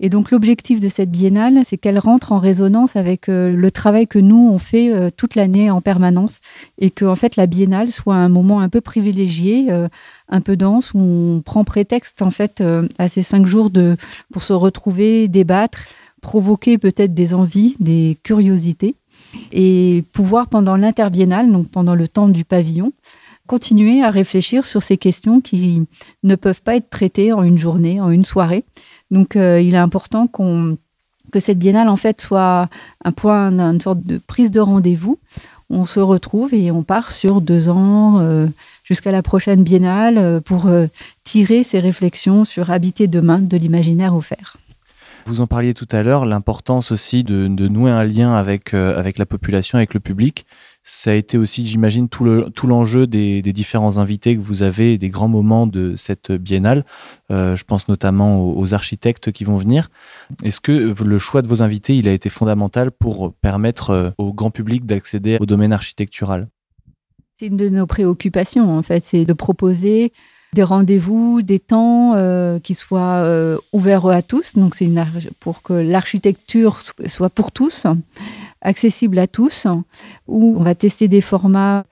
Et 0.00 0.08
donc 0.08 0.30
l'objectif 0.30 0.80
de 0.80 0.88
cette 0.88 1.10
biennale, 1.10 1.60
c'est 1.66 1.76
qu'elle 1.76 1.98
rentre 1.98 2.32
en 2.32 2.38
résonance 2.38 2.96
avec 2.96 3.28
euh, 3.28 3.50
le 3.50 3.70
travail 3.70 4.06
que 4.06 4.18
nous 4.18 4.48
on 4.50 4.58
fait 4.58 4.92
euh, 4.92 5.10
toute 5.14 5.34
l'année 5.34 5.70
en 5.70 5.80
permanence, 5.80 6.40
et 6.78 6.90
que 6.90 7.04
en 7.04 7.16
fait 7.16 7.36
la 7.36 7.46
biennale 7.46 7.90
soit 7.90 8.14
un 8.14 8.28
moment 8.28 8.60
un 8.60 8.68
peu 8.68 8.80
privilégié, 8.80 9.70
euh, 9.70 9.88
un 10.28 10.40
peu 10.40 10.56
dense, 10.56 10.92
où 10.94 10.98
on 10.98 11.42
prend 11.44 11.64
prétexte 11.64 12.22
en 12.22 12.30
fait 12.30 12.62
à 12.98 13.08
ces 13.08 13.22
cinq 13.22 13.46
jours 13.46 13.70
de 13.70 13.96
pour 14.32 14.42
se 14.42 14.52
retrouver, 14.52 15.28
débattre, 15.28 15.86
provoquer 16.20 16.78
peut-être 16.78 17.14
des 17.14 17.34
envies, 17.34 17.76
des 17.80 18.16
curiosités, 18.22 18.94
et 19.52 20.04
pouvoir 20.12 20.48
pendant 20.48 20.76
l'interbiennale, 20.76 21.50
donc 21.50 21.68
pendant 21.68 21.94
le 21.94 22.08
temps 22.08 22.28
du 22.28 22.44
pavillon, 22.44 22.92
continuer 23.50 24.02
à 24.04 24.10
réfléchir 24.10 24.64
sur 24.64 24.80
ces 24.80 24.96
questions 24.96 25.40
qui 25.40 25.82
ne 26.22 26.34
peuvent 26.36 26.62
pas 26.62 26.76
être 26.76 26.88
traitées 26.88 27.32
en 27.32 27.42
une 27.42 27.58
journée, 27.58 28.00
en 28.00 28.10
une 28.10 28.24
soirée, 28.24 28.64
donc, 29.10 29.36
euh, 29.36 29.60
il 29.60 29.74
est 29.74 29.78
important 29.78 30.28
que 30.28 31.40
cette 31.40 31.58
biennale, 31.58 31.88
en 31.88 31.96
fait, 31.96 32.20
soit 32.20 32.68
un 33.04 33.12
point, 33.12 33.50
une 33.50 33.80
sorte 33.80 34.02
de 34.04 34.18
prise 34.18 34.50
de 34.50 34.60
rendez-vous. 34.60 35.18
On 35.68 35.84
se 35.84 36.00
retrouve 36.00 36.52
et 36.52 36.70
on 36.70 36.82
part 36.82 37.12
sur 37.12 37.40
deux 37.40 37.68
ans 37.68 38.18
euh, 38.20 38.46
jusqu'à 38.82 39.12
la 39.12 39.22
prochaine 39.22 39.62
biennale 39.62 40.18
euh, 40.18 40.40
pour 40.40 40.68
tirer 41.24 41.64
ces 41.64 41.80
réflexions 41.80 42.44
sur 42.44 42.70
habiter 42.70 43.06
demain 43.06 43.38
de 43.38 43.56
l'imaginaire 43.56 44.14
offert. 44.14 44.56
Vous 45.26 45.40
en 45.40 45.46
parliez 45.46 45.74
tout 45.74 45.88
à 45.92 46.02
l'heure, 46.02 46.24
l'importance 46.24 46.90
aussi 46.92 47.22
de, 47.24 47.46
nouer 47.46 47.90
un 47.90 48.04
lien 48.04 48.34
avec, 48.34 48.74
avec 48.74 49.18
la 49.18 49.26
population, 49.26 49.76
avec 49.76 49.94
le 49.94 50.00
public. 50.00 50.46
Ça 50.82 51.10
a 51.10 51.14
été 51.14 51.36
aussi, 51.36 51.66
j'imagine, 51.66 52.08
tout 52.08 52.66
l'enjeu 52.66 53.06
des, 53.06 53.42
différents 53.42 53.98
invités 53.98 54.34
que 54.34 54.40
vous 54.40 54.62
avez, 54.62 54.96
des 54.96 55.10
grands 55.10 55.28
moments 55.28 55.66
de 55.66 55.94
cette 55.94 56.32
biennale. 56.32 56.84
Euh, 57.30 57.54
je 57.54 57.64
pense 57.64 57.86
notamment 57.88 58.42
aux, 58.42 58.72
architectes 58.72 59.30
qui 59.30 59.44
vont 59.44 59.56
venir. 59.56 59.90
Est-ce 60.42 60.60
que 60.60 60.94
le 61.02 61.18
choix 61.18 61.42
de 61.42 61.48
vos 61.48 61.62
invités, 61.62 61.96
il 61.96 62.08
a 62.08 62.12
été 62.12 62.30
fondamental 62.30 62.90
pour 62.92 63.34
permettre 63.34 63.90
euh, 63.90 64.10
au 64.16 64.32
grand 64.32 64.50
public 64.50 64.86
d'accéder 64.86 65.36
au 65.40 65.46
domaine 65.46 65.72
architectural? 65.72 66.48
C'est 67.38 67.46
une 67.46 67.56
de 67.56 67.68
nos 67.68 67.86
préoccupations, 67.86 68.76
en 68.76 68.82
fait, 68.82 69.04
c'est 69.04 69.24
de 69.24 69.32
proposer 69.32 70.12
des 70.54 70.62
rendez-vous, 70.62 71.42
des 71.42 71.58
temps 71.58 72.14
euh, 72.14 72.58
qui 72.58 72.74
soient 72.74 73.24
ouverts 73.72 74.06
à 74.06 74.22
tous. 74.22 74.56
Donc, 74.56 74.74
c'est 74.74 74.90
pour 75.40 75.62
que 75.62 75.74
l'architecture 75.74 76.80
soit 77.06 77.30
pour 77.30 77.52
tous 77.52 77.86
accessible 78.62 79.18
à 79.18 79.26
tous, 79.26 79.66
où 80.26 80.56
on 80.58 80.62
va 80.62 80.74
tester 80.74 81.08
des 81.08 81.20
formats 81.20 81.84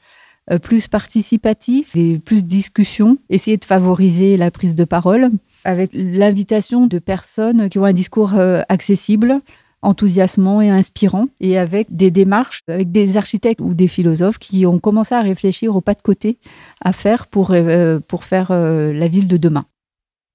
euh, 0.50 0.58
plus 0.58 0.88
participatifs, 0.88 1.94
et 1.94 2.18
plus 2.18 2.44
discussions, 2.44 3.18
essayer 3.28 3.58
de 3.58 3.64
favoriser 3.64 4.36
la 4.38 4.50
prise 4.50 4.74
de 4.74 4.84
parole 4.84 5.30
avec 5.64 5.90
l'invitation 5.92 6.86
de 6.86 6.98
personnes 6.98 7.68
qui 7.68 7.78
ont 7.78 7.84
un 7.84 7.92
discours 7.92 8.34
euh, 8.34 8.62
accessible, 8.70 9.40
enthousiasmant 9.82 10.62
et 10.62 10.70
inspirant, 10.70 11.26
et 11.40 11.58
avec 11.58 11.94
des 11.94 12.10
démarches, 12.10 12.62
avec 12.66 12.90
des 12.90 13.18
architectes 13.18 13.60
ou 13.60 13.74
des 13.74 13.88
philosophes 13.88 14.38
qui 14.38 14.64
ont 14.64 14.78
commencé 14.78 15.14
à 15.14 15.20
réfléchir 15.20 15.76
au 15.76 15.82
pas 15.82 15.94
de 15.94 16.00
côté 16.00 16.38
à 16.80 16.92
faire 16.92 17.26
pour, 17.26 17.50
euh, 17.50 17.98
pour 18.00 18.24
faire 18.24 18.50
la 18.50 19.08
ville 19.08 19.28
de 19.28 19.36
demain. 19.36 19.66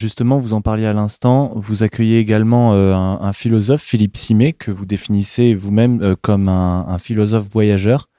Justement, 0.04 0.38
vous 0.38 0.52
en 0.52 0.60
parliez 0.60 0.86
à 0.86 0.92
l'instant, 0.92 1.54
vous 1.56 1.82
accueillez 1.82 2.20
également 2.20 2.74
euh, 2.74 2.94
un, 2.94 3.32
philosophe, 3.32 3.82
Philippe 3.82 4.18
Simet, 4.18 4.52
que 4.52 4.70
vous 4.70 4.86
définissez 4.86 5.56
vous-même 5.56 6.02
euh, 6.02 6.16
comme 6.22 6.50
un, 6.50 6.98
philosophe 7.00 7.46
voyageur. 7.50 8.10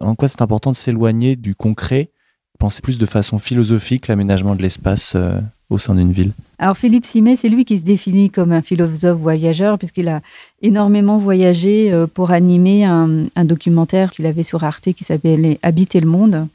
En 0.00 0.16
quoi 0.16 0.28
c'est 0.28 0.42
important 0.42 0.70
de 0.70 0.76
s'éloigner 0.76 1.34
du 1.36 1.54
concret, 1.54 2.10
penser 2.58 2.82
plus 2.82 2.98
de 2.98 3.06
façon 3.06 3.38
philosophique 3.38 4.06
l'aménagement 4.08 4.54
de 4.54 4.60
l'espace 4.60 5.14
euh, 5.16 5.40
au 5.70 5.78
sein 5.78 5.94
d'une 5.94 6.12
ville? 6.12 6.32
Alors 6.58 6.76
Philippe 6.76 7.06
Simet, 7.06 7.36
c'est 7.36 7.48
lui 7.48 7.64
qui 7.64 7.78
se 7.78 7.84
définit 7.84 8.28
comme 8.28 8.52
un 8.52 8.60
philosophe 8.60 9.18
voyageur, 9.18 9.78
puisqu'il 9.78 10.08
a 10.08 10.20
énormément 10.60 11.16
voyagé 11.16 11.90
pour 12.12 12.32
animer 12.32 12.84
un, 12.84 13.28
un 13.34 13.44
documentaire 13.46 14.10
qu'il 14.10 14.26
avait 14.26 14.42
sur 14.42 14.62
Arte 14.62 14.92
qui 14.92 15.04
s'appelait 15.04 15.58
Habiter 15.62 16.00
le 16.00 16.06
monde. 16.06 16.48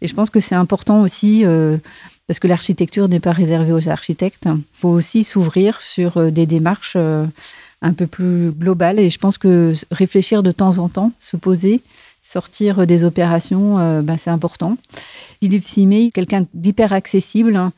Et 0.00 0.06
je 0.06 0.14
pense 0.14 0.30
que 0.30 0.40
c'est 0.40 0.54
important 0.54 1.02
aussi 1.02 1.44
parce 2.26 2.38
que 2.38 2.48
l'architecture 2.48 3.08
n'est 3.08 3.20
pas 3.20 3.32
réservée 3.32 3.72
aux 3.72 3.88
architectes. 3.88 4.46
Il 4.46 4.62
faut 4.72 4.88
aussi 4.88 5.24
s'ouvrir 5.24 5.80
sur 5.80 6.16
euh, 6.16 6.30
des 6.30 6.46
démarches 6.46 6.94
euh, 6.96 7.26
un 7.82 7.92
peu 7.92 8.06
plus 8.06 8.50
globales. 8.50 8.98
Et 8.98 9.10
je 9.10 9.18
pense 9.18 9.38
que 9.38 9.74
réfléchir 9.90 10.42
de 10.42 10.50
temps 10.50 10.78
en 10.78 10.88
temps, 10.88 11.12
se 11.18 11.36
poser, 11.36 11.82
sortir 12.22 12.86
des 12.86 13.04
opérations, 13.04 13.78
euh, 13.78 14.00
bah, 14.00 14.16
c'est 14.16 14.30
important. 14.30 14.78
Philippe 15.40 15.66
Simé, 15.66 16.10
quelqu'un 16.10 16.46
d'hyper 16.54 16.94
accessible, 16.94 17.56
hein, 17.56 17.72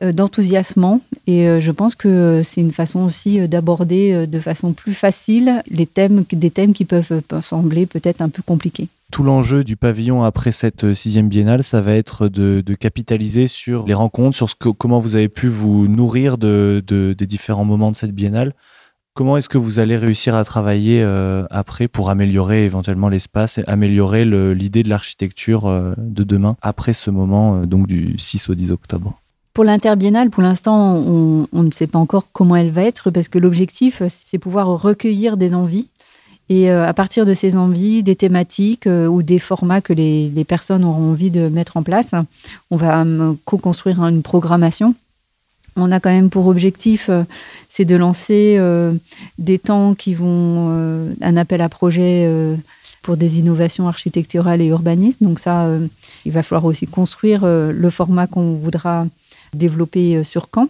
d'enthousiasmant. 0.00 1.02
Et 1.26 1.60
je 1.60 1.70
pense 1.70 1.94
que 1.94 2.40
c'est 2.42 2.62
une 2.62 2.72
façon 2.72 3.00
aussi 3.00 3.46
d'aborder 3.46 4.26
de 4.26 4.40
façon 4.40 4.72
plus 4.72 4.94
facile 4.94 5.62
les 5.70 5.84
thèmes, 5.84 6.24
des 6.32 6.50
thèmes 6.50 6.72
qui 6.72 6.86
peuvent 6.86 7.20
sembler 7.42 7.84
peut-être 7.84 8.22
un 8.22 8.30
peu 8.30 8.42
compliqués 8.42 8.88
tout 9.12 9.22
l'enjeu 9.22 9.62
du 9.62 9.76
pavillon 9.76 10.24
après 10.24 10.50
cette 10.52 10.84
euh, 10.84 10.94
sixième 10.94 11.28
biennale, 11.28 11.62
ça 11.62 11.82
va 11.82 11.92
être 11.92 12.28
de, 12.28 12.62
capitaliser 12.74 13.46
sur 13.46 13.86
les 13.86 13.94
rencontres, 13.94 14.34
sur 14.34 14.48
ce 14.48 14.54
que, 14.54 14.70
comment 14.70 14.98
vous 14.98 15.14
avez 15.14 15.28
pu 15.28 15.46
vous 15.46 15.86
nourrir 15.86 16.38
de, 16.38 16.82
des 16.88 17.26
différents 17.26 17.66
moments 17.66 17.90
de 17.90 17.96
cette 17.96 18.12
biennale. 18.12 18.54
Comment 19.14 19.36
est-ce 19.36 19.50
que 19.50 19.58
vous 19.58 19.78
allez 19.78 19.98
réussir 19.98 20.34
à 20.34 20.42
travailler 20.42 21.02
euh, 21.02 21.44
après 21.50 21.86
pour 21.86 22.08
améliorer 22.08 22.64
éventuellement 22.64 23.10
l'espace 23.10 23.58
et 23.58 23.64
améliorer 23.66 24.24
l'idée 24.24 24.82
de 24.82 24.88
l'architecture 24.88 25.66
euh, 25.66 25.92
de 25.98 26.24
demain 26.24 26.56
après 26.62 26.94
ce 26.94 27.10
moment 27.10 27.66
donc 27.66 27.86
du 27.86 28.18
6 28.18 28.48
au 28.48 28.54
10 28.54 28.72
octobre? 28.72 29.20
Pour 29.52 29.64
l'interbiennale, 29.64 30.30
pour 30.30 30.42
l'instant, 30.42 30.96
on, 30.96 31.46
on, 31.52 31.62
ne 31.62 31.70
sait 31.70 31.86
pas 31.86 31.98
encore 31.98 32.28
comment 32.32 32.56
elle 32.56 32.70
va 32.70 32.84
être 32.84 33.10
parce 33.10 33.28
que 33.28 33.38
l'objectif, 33.38 34.02
c'est 34.08 34.38
pouvoir 34.38 34.68
recueillir 34.68 35.36
des 35.36 35.54
envies 35.54 35.90
et 36.48 36.70
euh, 36.70 36.86
à 36.86 36.92
partir 36.92 37.24
de 37.24 37.34
ces 37.34 37.56
envies, 37.56 38.02
des 38.02 38.16
thématiques 38.16 38.86
euh, 38.86 39.06
ou 39.06 39.22
des 39.22 39.38
formats 39.38 39.80
que 39.80 39.92
les, 39.92 40.44
personnes 40.46 40.84
auront 40.84 41.10
envie 41.12 41.30
de 41.30 41.48
mettre 41.48 41.76
en 41.76 41.82
place, 41.82 42.12
on 42.70 42.76
va 42.76 43.02
euh, 43.02 43.32
co-construire 43.44 44.02
une 44.04 44.22
programmation. 44.22 44.94
On 45.76 45.90
a 45.92 46.00
quand 46.00 46.10
même 46.10 46.28
pour 46.28 46.48
objectif, 46.48 47.08
c'est 47.70 47.86
de 47.86 47.96
lancer 47.96 48.60
des 49.38 49.58
temps 49.58 49.94
qui 49.94 50.12
vont, 50.12 50.68
un 51.22 51.36
appel 51.38 51.62
à 51.62 51.70
projet 51.70 52.30
pour 53.00 53.16
des 53.16 53.38
innovations 53.38 53.88
architecturales 53.88 54.60
et 54.60 54.66
urbanistes. 54.66 55.22
Donc 55.22 55.38
ça, 55.38 55.66
il 56.26 56.32
va 56.32 56.42
falloir 56.42 56.66
aussi 56.66 56.86
construire 56.86 57.46
le 57.46 57.88
format 57.88 58.26
qu'on 58.26 58.52
voudra 58.52 59.06
développer 59.54 60.22
sur 60.24 60.46
Caen. 60.54 60.68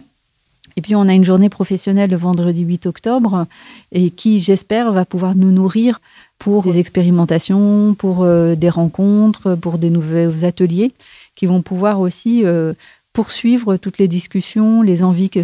Et 0.75 0.81
puis 0.81 0.95
on 0.95 1.07
a 1.07 1.13
une 1.13 1.23
journée 1.23 1.49
professionnelle 1.49 2.09
le 2.09 2.17
vendredi 2.17 2.63
8 2.63 2.87
octobre 2.87 3.45
et 3.91 4.09
qui, 4.09 4.39
j'espère, 4.39 4.91
va 4.91 5.05
pouvoir 5.05 5.35
nous 5.35 5.51
nourrir 5.51 6.01
pour 6.39 6.63
des 6.63 6.79
expérimentations, 6.79 7.95
pour 7.97 8.23
euh, 8.23 8.55
des 8.55 8.69
rencontres, 8.69 9.55
pour 9.55 9.77
des 9.77 9.89
nouveaux 9.89 10.45
ateliers 10.45 10.91
qui 11.35 11.45
vont 11.45 11.61
pouvoir 11.61 11.99
aussi 11.99 12.43
euh, 12.43 12.73
poursuivre 13.13 13.77
toutes 13.77 13.97
les 13.97 14.07
discussions, 14.07 14.81
les 14.81 15.03
envies 15.03 15.29
que 15.29 15.41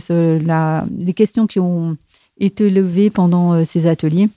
les 1.00 1.14
questions 1.14 1.48
qui 1.48 1.60
ont 1.60 1.96
été 2.40 2.70
levées 2.70 3.10
pendant 3.10 3.54
euh, 3.54 3.64
ces 3.64 3.88
ateliers. 3.88 4.30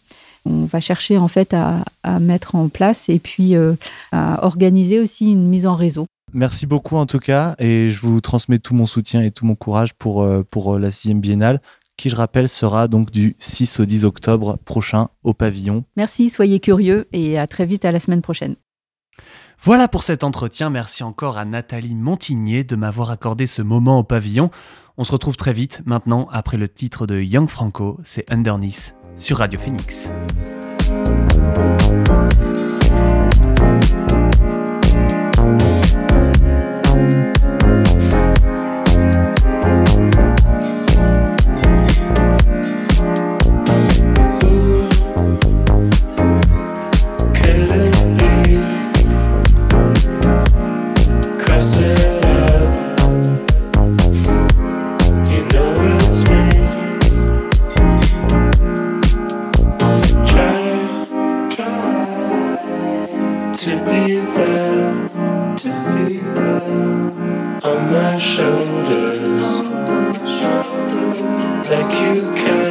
On 0.45 0.65
va 0.65 0.81
chercher 0.81 1.19
en 1.19 1.29
fait 1.29 1.55
à, 1.55 1.85
à 2.03 2.19
mettre 2.19 2.57
en 2.57 2.69
place 2.69 3.09
et 3.09 3.21
puis 3.21 3.55
à 4.11 4.45
organiser 4.45 4.99
aussi 4.99 5.31
une 5.31 5.47
mise 5.47 5.69
en 5.69 5.77
réseau. 5.77 6.09
Merci 6.35 6.67
beaucoup 6.67 6.97
en 6.97 7.05
tout 7.07 7.19
cas, 7.19 7.55
et 7.59 7.91
je 7.91 8.01
vous 8.01 8.21
transmets 8.21 8.59
tout 8.59 8.75
mon 8.75 8.87
soutien 8.87 9.23
et 9.23 9.31
tout 9.31 9.45
mon 9.45 9.55
courage 9.55 9.93
pour, 9.95 10.23
euh, 10.23 10.43
pour 10.43 10.75
euh, 10.75 10.79
la 10.79 10.91
sixième 10.91 11.21
biennale, 11.21 11.61
qui 11.99 12.09
je 12.09 12.17
rappelle 12.17 12.49
sera 12.49 12.89
donc 12.89 13.11
du 13.11 13.37
6 13.39 13.81
au 13.81 13.85
10 13.85 14.05
octobre 14.05 14.59
prochain 14.65 15.09
au 15.25 15.35
pavillon. 15.35 15.85
Merci, 15.97 16.31
soyez 16.31 16.59
curieux 16.59 17.07
et 17.13 17.39
à 17.39 17.47
très 17.47 17.67
vite 17.67 17.85
à 17.85 17.93
la 17.93 18.01
semaine 18.01 18.23
prochaine. 18.23 18.57
Voilà 19.61 19.89
pour 19.89 20.03
cet 20.03 20.25
entretien, 20.25 20.71
merci 20.71 21.03
encore 21.05 21.37
à 21.37 21.45
Nathalie 21.45 21.95
Montigné 21.95 22.65
de 22.65 22.77
m'avoir 22.77 23.11
accordé 23.11 23.47
ce 23.47 23.61
moment 23.61 23.99
au 23.99 24.03
pavillon. 24.03 24.51
On 24.97 25.05
se 25.05 25.13
retrouve 25.13 25.37
très 25.37 25.53
vite 25.53 25.83
maintenant 25.85 26.29
après 26.33 26.57
le 26.57 26.67
titre 26.67 27.07
de 27.07 27.21
Young 27.21 27.49
Franco, 27.49 28.01
c'est 28.05 28.31
Underneath 28.33 28.95
sur 29.17 29.39
Radio 29.39 29.61
Phoenix. 29.61 30.11
you 72.15 72.21
can. 72.21 72.62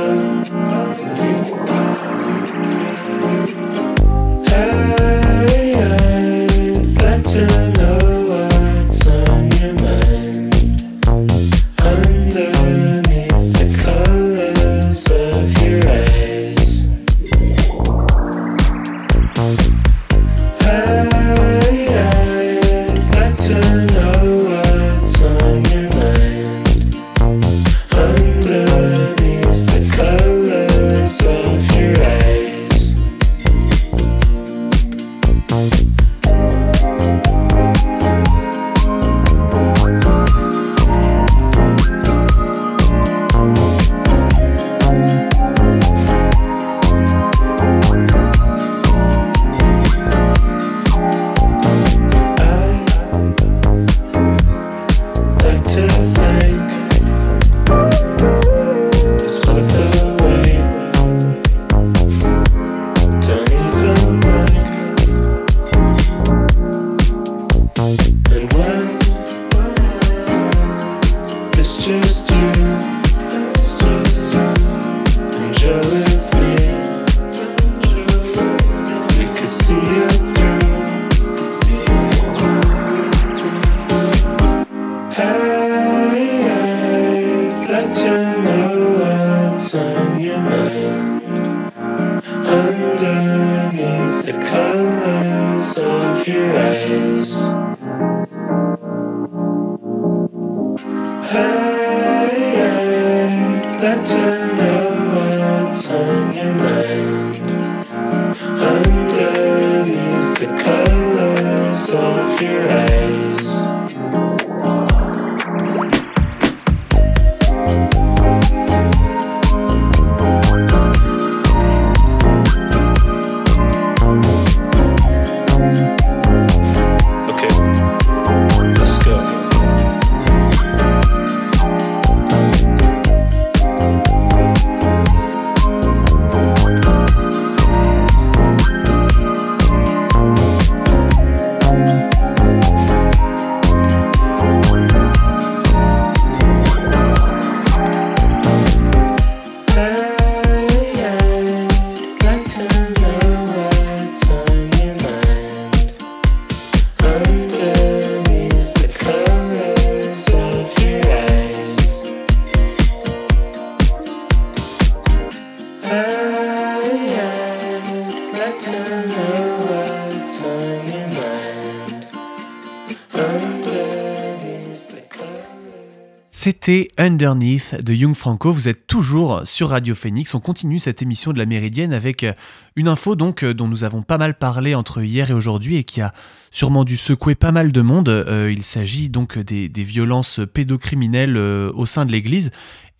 C'était 176.43 176.87
Underneath 176.97 177.85
de 177.85 177.93
Young 177.93 178.15
Franco. 178.15 178.51
Vous 178.51 178.67
êtes 178.67 178.87
toujours 178.87 179.41
sur 179.45 179.69
Radio 179.69 179.93
Phoenix. 179.93 180.33
On 180.33 180.39
continue 180.39 180.79
cette 180.79 181.03
émission 181.03 181.33
de 181.33 181.37
la 181.37 181.45
Méridienne 181.45 181.93
avec 181.93 182.23
euh, 182.23 182.33
une 182.75 182.87
info 182.87 183.15
donc 183.15 183.43
euh, 183.43 183.53
dont 183.53 183.67
nous 183.67 183.83
avons 183.83 184.01
pas 184.01 184.17
mal 184.17 184.35
parlé 184.35 184.73
entre 184.73 185.03
hier 185.03 185.29
et 185.29 185.35
aujourd'hui 185.35 185.77
et 185.77 185.83
qui 185.83 186.01
a 186.01 186.13
sûrement 186.49 186.83
dû 186.83 186.97
secouer 186.97 187.35
pas 187.35 187.51
mal 187.51 187.71
de 187.71 187.81
monde. 187.81 188.09
Euh, 188.09 188.51
il 188.51 188.63
s'agit 188.63 189.07
donc 189.07 189.37
des, 189.37 189.69
violences 189.83 190.39
pédocriminelles 190.51 191.37
au 191.37 191.85
sein 191.85 192.07
de 192.07 192.11
l'Église 192.11 192.49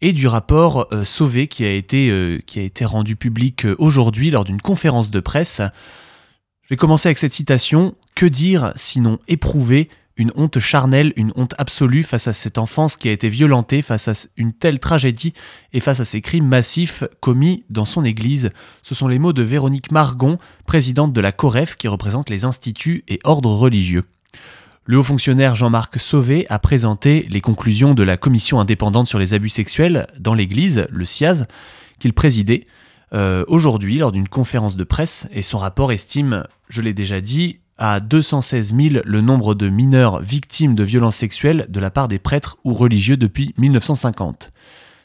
et 0.02 0.14
du 0.14 0.28
rapport 0.28 0.88
Sauvé 1.04 1.48
qui 1.48 1.66
a 1.66 1.72
été, 1.72 2.40
qui 2.46 2.60
a 2.60 2.62
été 2.62 2.86
rendu 2.86 3.16
public 3.16 3.66
aujourd'hui 3.80 4.30
lors 4.30 4.44
d'une 4.44 4.62
conférence 4.62 5.10
de 5.10 5.20
presse. 5.20 5.64
Je 6.62 6.70
vais 6.70 6.78
commencer 6.78 7.08
avec 7.08 7.18
cette 7.18 7.34
citation. 7.34 7.96
Que 8.14 8.28
dire 8.28 8.72
sinon 8.76 9.18
éprouver 9.28 9.90
une 10.22 10.32
honte 10.36 10.60
charnelle, 10.60 11.14
une 11.16 11.34
honte 11.36 11.56
absolue 11.58 12.04
face 12.04 12.28
à 12.28 12.34
cette 12.34 12.60
enfance 12.60 12.96
qui 12.96 13.10
a 13.10 13.12
été 13.12 13.28
violentée, 13.28 13.82
face 13.82 14.08
à 14.08 14.14
une 14.38 14.54
telle 14.54 14.80
tragédie 14.80 15.34
et 15.74 15.80
face 15.80 16.00
à 16.00 16.06
ces 16.06 16.22
crimes 16.22 16.48
massifs 16.48 17.04
commis 17.22 17.64
dans 17.72 17.86
son 17.86 18.06
église. 18.06 18.52
Ce 18.84 18.94
sont 18.94 19.08
les 19.08 19.18
mots 19.18 19.34
de 19.34 19.42
Véronique 19.42 19.92
Margon, 19.92 20.38
présidente 20.68 21.12
de 21.12 21.22
la 21.22 21.32
COREF 21.32 21.76
qui 21.76 21.88
représente 21.88 22.30
les 22.30 22.46
instituts 22.46 23.04
et 23.08 23.20
ordres 23.24 23.50
religieux. 23.50 24.04
Le 24.86 25.00
haut 25.00 25.04
fonctionnaire 25.04 25.56
Jean-Marc 25.56 26.00
Sauvé 26.00 26.46
a 26.50 26.60
présenté 26.60 27.26
les 27.30 27.42
conclusions 27.42 27.96
de 27.96 28.04
la 28.04 28.18
commission 28.18 28.60
indépendante 28.60 29.08
sur 29.08 29.18
les 29.18 29.34
abus 29.34 29.50
sexuels 29.50 30.06
dans 30.20 30.36
l'Église, 30.36 30.86
le 30.92 31.06
CIAZ, 31.06 31.48
qu'il 31.98 32.14
présidait 32.14 32.68
euh, 33.14 33.44
aujourd'hui 33.48 33.98
lors 33.98 34.12
d'une 34.12 34.28
conférence 34.28 34.78
de 34.78 34.84
presse 34.84 35.28
et 35.32 35.42
son 35.42 35.58
rapport 35.58 35.92
estime, 35.92 36.46
je 36.70 36.82
l'ai 36.82 36.94
déjà 36.94 37.22
dit, 37.22 37.61
à 37.82 38.00
216 38.00 38.76
000 38.76 39.04
le 39.04 39.22
nombre 39.22 39.56
de 39.56 39.68
mineurs 39.68 40.22
victimes 40.22 40.76
de 40.76 40.84
violences 40.84 41.16
sexuelles 41.16 41.66
de 41.68 41.80
la 41.80 41.90
part 41.90 42.08
des 42.08 42.20
prêtres 42.20 42.60
ou 42.64 42.76
religieux 42.76 43.18
depuis 43.18 43.56
1950. 43.58 44.52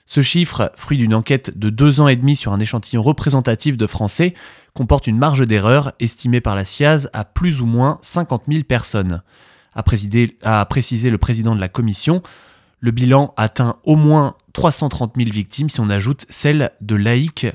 Ce 0.04 0.20
chiffre, 0.20 0.70
fruit 0.76 0.98
d'une 0.98 1.14
enquête 1.14 1.58
de 1.58 1.70
deux 1.70 2.02
ans 2.02 2.08
et 2.08 2.16
demi 2.16 2.36
sur 2.36 2.52
un 2.52 2.60
échantillon 2.60 3.00
représentatif 3.00 3.78
de 3.78 3.86
Français, 3.86 4.34
comporte 4.74 5.06
une 5.06 5.16
marge 5.16 5.46
d'erreur 5.46 5.94
estimée 6.00 6.42
par 6.42 6.54
la 6.54 6.66
SIAZ 6.66 7.08
à 7.14 7.24
plus 7.24 7.62
ou 7.62 7.66
moins 7.66 7.98
50 8.02 8.42
000 8.46 8.64
personnes. 8.64 9.22
A, 9.74 9.82
a 10.42 10.64
précisé 10.66 11.08
le 11.08 11.18
président 11.18 11.56
de 11.56 11.60
la 11.60 11.70
commission, 11.70 12.22
le 12.80 12.90
bilan 12.90 13.32
atteint 13.38 13.78
au 13.84 13.96
moins 13.96 14.34
330 14.52 15.14
000 15.16 15.30
victimes 15.30 15.70
si 15.70 15.80
on 15.80 15.88
ajoute 15.88 16.26
celles 16.28 16.72
de 16.82 16.94
laïcs 16.94 17.46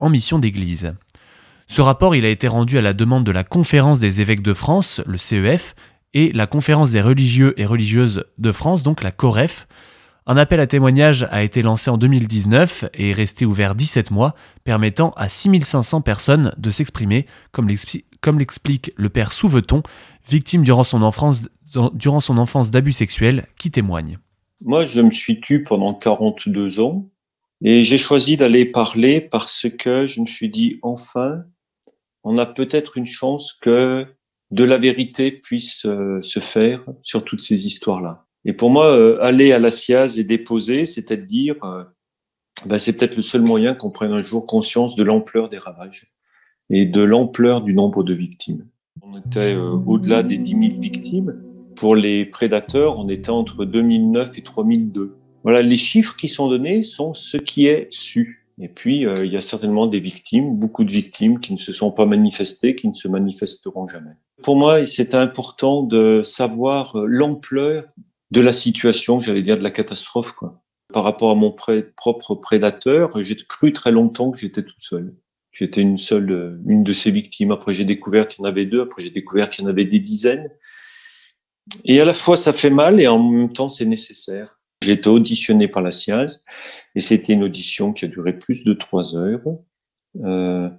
en 0.00 0.10
mission 0.10 0.40
d'église. 0.40 0.92
Ce 1.70 1.80
rapport 1.80 2.16
il 2.16 2.24
a 2.24 2.30
été 2.30 2.48
rendu 2.48 2.78
à 2.78 2.80
la 2.80 2.92
demande 2.92 3.22
de 3.22 3.30
la 3.30 3.44
Conférence 3.44 4.00
des 4.00 4.20
évêques 4.20 4.42
de 4.42 4.54
France, 4.54 5.00
le 5.06 5.16
CEF, 5.16 5.76
et 6.14 6.32
la 6.32 6.48
Conférence 6.48 6.90
des 6.90 7.00
religieux 7.00 7.54
et 7.58 7.64
religieuses 7.64 8.24
de 8.38 8.50
France, 8.50 8.82
donc 8.82 9.04
la 9.04 9.12
COREF. 9.12 9.68
Un 10.26 10.36
appel 10.36 10.58
à 10.58 10.66
témoignage 10.66 11.28
a 11.30 11.44
été 11.44 11.62
lancé 11.62 11.88
en 11.88 11.96
2019 11.96 12.86
et 12.94 13.10
est 13.10 13.12
resté 13.12 13.46
ouvert 13.46 13.76
17 13.76 14.10
mois, 14.10 14.34
permettant 14.64 15.10
à 15.10 15.28
6500 15.28 16.00
personnes 16.00 16.52
de 16.58 16.72
s'exprimer, 16.72 17.26
comme 17.52 17.68
l'explique 17.68 18.90
le 18.96 19.08
père 19.08 19.32
Souveton, 19.32 19.84
victime 20.28 20.64
durant 20.64 20.82
son 20.82 21.02
enfance, 21.02 21.44
durant 21.94 22.20
son 22.20 22.36
enfance 22.36 22.72
d'abus 22.72 22.94
sexuels, 22.94 23.46
qui 23.56 23.70
témoigne. 23.70 24.18
Moi, 24.60 24.84
je 24.84 25.00
me 25.00 25.12
suis 25.12 25.40
tu 25.40 25.62
pendant 25.62 25.94
42 25.94 26.80
ans 26.80 27.06
et 27.62 27.84
j'ai 27.84 27.98
choisi 27.98 28.36
d'aller 28.36 28.64
parler 28.64 29.20
parce 29.20 29.68
que 29.78 30.08
je 30.08 30.20
me 30.20 30.26
suis 30.26 30.48
dit, 30.48 30.80
enfin, 30.82 31.44
on 32.24 32.38
a 32.38 32.46
peut-être 32.46 32.96
une 32.96 33.06
chance 33.06 33.52
que 33.52 34.06
de 34.50 34.64
la 34.64 34.78
vérité 34.78 35.30
puisse 35.30 35.86
euh, 35.86 36.20
se 36.22 36.40
faire 36.40 36.84
sur 37.02 37.24
toutes 37.24 37.42
ces 37.42 37.66
histoires-là. 37.66 38.26
Et 38.44 38.52
pour 38.52 38.70
moi, 38.70 38.86
euh, 38.96 39.18
aller 39.22 39.52
à 39.52 39.58
la 39.58 39.70
SIAZ 39.70 40.18
et 40.18 40.24
déposer, 40.24 40.84
c'est-à-dire, 40.84 41.56
euh, 41.64 41.84
ben, 42.66 42.78
c'est 42.78 42.96
peut-être 42.96 43.16
le 43.16 43.22
seul 43.22 43.42
moyen 43.42 43.74
qu'on 43.74 43.90
prenne 43.90 44.12
un 44.12 44.22
jour 44.22 44.46
conscience 44.46 44.96
de 44.96 45.02
l'ampleur 45.02 45.48
des 45.48 45.58
ravages 45.58 46.12
et 46.70 46.86
de 46.86 47.02
l'ampleur 47.02 47.62
du 47.62 47.74
nombre 47.74 48.02
de 48.02 48.14
victimes. 48.14 48.66
On 49.02 49.18
était 49.18 49.54
euh, 49.54 49.70
au-delà 49.86 50.22
des 50.22 50.38
10 50.38 50.50
000 50.50 50.80
victimes. 50.80 51.42
Pour 51.76 51.94
les 51.96 52.24
prédateurs, 52.24 52.98
on 52.98 53.08
était 53.08 53.30
entre 53.30 53.64
2009 53.64 54.38
et 54.38 54.42
3002. 54.42 55.16
Voilà, 55.42 55.62
les 55.62 55.76
chiffres 55.76 56.16
qui 56.16 56.28
sont 56.28 56.48
donnés 56.48 56.82
sont 56.82 57.14
ce 57.14 57.36
qui 57.36 57.66
est 57.66 57.90
su. 57.90 58.39
Et 58.60 58.68
puis, 58.68 59.06
euh, 59.06 59.14
il 59.24 59.32
y 59.32 59.36
a 59.36 59.40
certainement 59.40 59.86
des 59.86 60.00
victimes, 60.00 60.54
beaucoup 60.54 60.84
de 60.84 60.92
victimes 60.92 61.40
qui 61.40 61.52
ne 61.54 61.58
se 61.58 61.72
sont 61.72 61.90
pas 61.90 62.04
manifestées, 62.04 62.76
qui 62.76 62.88
ne 62.88 62.92
se 62.92 63.08
manifesteront 63.08 63.88
jamais. 63.88 64.12
Pour 64.42 64.56
moi, 64.56 64.84
c'est 64.84 65.14
important 65.14 65.82
de 65.82 66.20
savoir 66.22 66.96
euh, 66.98 67.06
l'ampleur 67.06 67.86
de 68.30 68.40
la 68.42 68.52
situation, 68.52 69.20
j'allais 69.20 69.42
dire 69.42 69.56
de 69.56 69.62
la 69.62 69.70
catastrophe, 69.70 70.32
quoi. 70.32 70.62
Par 70.92 71.04
rapport 71.04 71.30
à 71.30 71.34
mon 71.34 71.52
propre 71.52 72.34
prédateur, 72.34 73.22
j'ai 73.22 73.36
cru 73.36 73.72
très 73.72 73.92
longtemps 73.92 74.30
que 74.30 74.38
j'étais 74.38 74.64
tout 74.64 74.74
seul. 74.78 75.14
J'étais 75.52 75.80
une 75.80 75.98
seule, 75.98 76.30
euh, 76.30 76.60
une 76.66 76.84
de 76.84 76.92
ces 76.92 77.10
victimes. 77.10 77.52
Après, 77.52 77.72
j'ai 77.72 77.84
découvert 77.84 78.28
qu'il 78.28 78.42
y 78.42 78.46
en 78.46 78.48
avait 78.48 78.66
deux. 78.66 78.82
Après, 78.82 79.02
j'ai 79.02 79.10
découvert 79.10 79.50
qu'il 79.50 79.64
y 79.64 79.66
en 79.66 79.70
avait 79.70 79.84
des 79.84 80.00
dizaines. 80.00 80.50
Et 81.84 82.00
à 82.00 82.04
la 82.04 82.12
fois, 82.12 82.36
ça 82.36 82.52
fait 82.52 82.70
mal 82.70 83.00
et 83.00 83.06
en 83.06 83.22
même 83.22 83.52
temps, 83.52 83.68
c'est 83.68 83.86
nécessaire. 83.86 84.59
J'ai 84.82 84.92
été 84.92 85.08
auditionné 85.08 85.68
par 85.68 85.82
la 85.82 85.90
SIAZ 85.90 86.44
et 86.94 87.00
c'était 87.00 87.34
une 87.34 87.44
audition 87.44 87.92
qui 87.92 88.06
a 88.06 88.08
duré 88.08 88.38
plus 88.38 88.64
de 88.64 88.72
trois 88.72 89.14
heures 89.14 89.42
euh, 90.24 90.70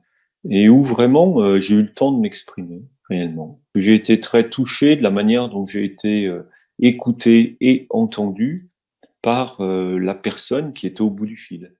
et 0.50 0.70
où 0.70 0.84
vraiment 0.84 1.40
euh, 1.42 1.60
j'ai 1.60 1.76
eu 1.76 1.84
le 1.84 1.94
temps 1.94 2.12
de 2.12 2.20
m'exprimer 2.20 2.84
réellement. 3.10 3.62
J'ai 3.76 3.94
été 3.94 4.20
très 4.20 4.50
touché 4.50 4.96
de 4.96 5.04
la 5.04 5.12
manière 5.12 5.50
dont 5.50 5.66
j'ai 5.66 5.84
été 5.84 6.26
euh, 6.26 6.50
écouté 6.80 7.58
et 7.62 7.86
entendu 7.90 8.70
par 9.22 9.62
euh, 9.62 10.00
la 10.00 10.16
personne 10.16 10.74
qui 10.74 10.88
était 10.88 11.02
au 11.02 11.10
bout 11.10 11.28
du 11.28 11.38
fil. 11.38 11.76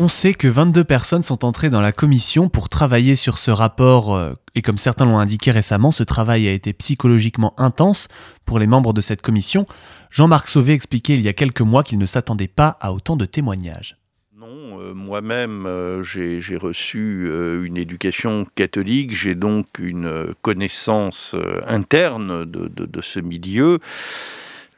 On 0.00 0.06
sait 0.06 0.32
que 0.32 0.46
22 0.46 0.84
personnes 0.84 1.24
sont 1.24 1.44
entrées 1.44 1.70
dans 1.70 1.80
la 1.80 1.90
commission 1.90 2.48
pour 2.48 2.68
travailler 2.68 3.16
sur 3.16 3.36
ce 3.36 3.50
rapport, 3.50 4.14
euh, 4.14 4.34
et 4.54 4.62
comme 4.62 4.78
certains 4.78 5.06
l'ont 5.06 5.18
indiqué 5.18 5.50
récemment, 5.50 5.90
ce 5.90 6.04
travail 6.04 6.46
a 6.46 6.52
été 6.52 6.72
psychologiquement 6.72 7.52
intense 7.58 8.06
pour 8.44 8.60
les 8.60 8.68
membres 8.68 8.92
de 8.92 9.00
cette 9.00 9.22
commission. 9.22 9.66
Jean-Marc 10.12 10.46
Sauvé 10.46 10.74
expliquait 10.74 11.14
il 11.14 11.22
y 11.22 11.26
a 11.26 11.32
quelques 11.32 11.62
mois 11.62 11.82
qu'il 11.82 11.98
ne 11.98 12.06
s'attendait 12.06 12.46
pas 12.46 12.76
à 12.80 12.92
autant 12.92 13.16
de 13.16 13.24
témoignages. 13.24 13.96
Non, 14.36 14.80
euh, 14.80 14.94
moi-même, 14.94 15.66
euh, 15.66 16.04
j'ai 16.04 16.56
reçu 16.56 17.28
une 17.64 17.76
éducation 17.76 18.46
catholique, 18.54 19.16
j'ai 19.16 19.34
donc 19.34 19.66
une 19.80 20.32
connaissance 20.42 21.34
interne 21.66 22.44
de, 22.44 22.68
de 22.68 23.00
ce 23.02 23.18
milieu. 23.18 23.80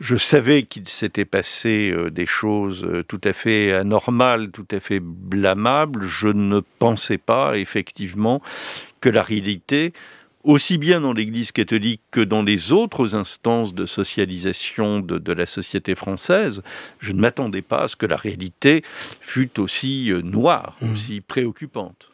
Je 0.00 0.16
savais 0.16 0.62
qu'il 0.62 0.88
s'était 0.88 1.26
passé 1.26 1.90
euh, 1.90 2.10
des 2.10 2.24
choses 2.24 2.84
euh, 2.84 3.04
tout 3.06 3.20
à 3.22 3.34
fait 3.34 3.72
anormales, 3.72 4.50
tout 4.50 4.66
à 4.70 4.80
fait 4.80 4.98
blâmables. 4.98 6.04
Je 6.04 6.28
ne 6.28 6.60
pensais 6.78 7.18
pas 7.18 7.58
effectivement 7.58 8.40
que 9.02 9.10
la 9.10 9.22
réalité, 9.22 9.92
aussi 10.42 10.78
bien 10.78 11.02
dans 11.02 11.12
l'Église 11.12 11.52
catholique 11.52 12.00
que 12.10 12.22
dans 12.22 12.42
les 12.42 12.72
autres 12.72 13.14
instances 13.14 13.74
de 13.74 13.84
socialisation 13.84 15.00
de, 15.00 15.32
la 15.34 15.44
société 15.44 15.94
française, 15.94 16.62
je 16.98 17.12
ne 17.12 17.20
m'attendais 17.20 17.62
pas 17.62 17.82
à 17.82 17.88
ce 17.88 17.96
que 17.96 18.06
la 18.06 18.16
réalité 18.16 18.82
fût 19.20 19.60
aussi 19.60 20.10
euh, 20.10 20.22
noire, 20.22 20.78
mmh. 20.80 20.92
aussi 20.92 21.20
préoccupante. 21.20 22.08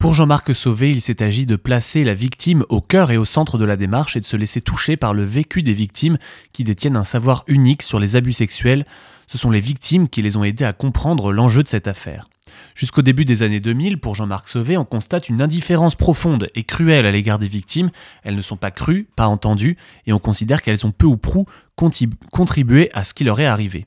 Pour 0.00 0.14
Jean-Marc 0.14 0.54
Sauvé, 0.54 0.92
il 0.92 1.00
s'est 1.00 1.24
agi 1.24 1.44
de 1.44 1.56
placer 1.56 2.04
la 2.04 2.14
victime 2.14 2.64
au 2.68 2.80
cœur 2.80 3.10
et 3.10 3.16
au 3.16 3.24
centre 3.24 3.58
de 3.58 3.64
la 3.64 3.76
démarche 3.76 4.16
et 4.16 4.20
de 4.20 4.24
se 4.24 4.36
laisser 4.36 4.60
toucher 4.60 4.96
par 4.96 5.12
le 5.12 5.24
vécu 5.24 5.64
des 5.64 5.72
victimes 5.72 6.18
qui 6.52 6.62
détiennent 6.62 6.96
un 6.96 7.02
savoir 7.02 7.42
unique 7.48 7.82
sur 7.82 7.98
les 7.98 8.14
abus 8.14 8.32
sexuels. 8.32 8.86
Ce 9.26 9.36
sont 9.36 9.50
les 9.50 9.58
victimes 9.58 10.08
qui 10.08 10.22
les 10.22 10.36
ont 10.36 10.44
aidés 10.44 10.64
à 10.64 10.72
comprendre 10.72 11.32
l'enjeu 11.32 11.64
de 11.64 11.68
cette 11.68 11.88
affaire. 11.88 12.28
Jusqu'au 12.76 13.02
début 13.02 13.24
des 13.24 13.42
années 13.42 13.58
2000, 13.58 13.98
pour 13.98 14.14
Jean-Marc 14.14 14.48
Sauvé, 14.48 14.76
on 14.76 14.84
constate 14.84 15.28
une 15.28 15.42
indifférence 15.42 15.96
profonde 15.96 16.46
et 16.54 16.62
cruelle 16.62 17.04
à 17.04 17.10
l'égard 17.10 17.40
des 17.40 17.48
victimes. 17.48 17.90
Elles 18.22 18.36
ne 18.36 18.42
sont 18.42 18.56
pas 18.56 18.70
crues, 18.70 19.08
pas 19.16 19.26
entendues, 19.26 19.76
et 20.06 20.12
on 20.12 20.20
considère 20.20 20.62
qu'elles 20.62 20.86
ont 20.86 20.92
peu 20.92 21.06
ou 21.06 21.16
prou 21.16 21.46
contribué 21.74 22.88
à 22.92 23.02
ce 23.02 23.14
qui 23.14 23.24
leur 23.24 23.40
est 23.40 23.46
arrivé. 23.46 23.86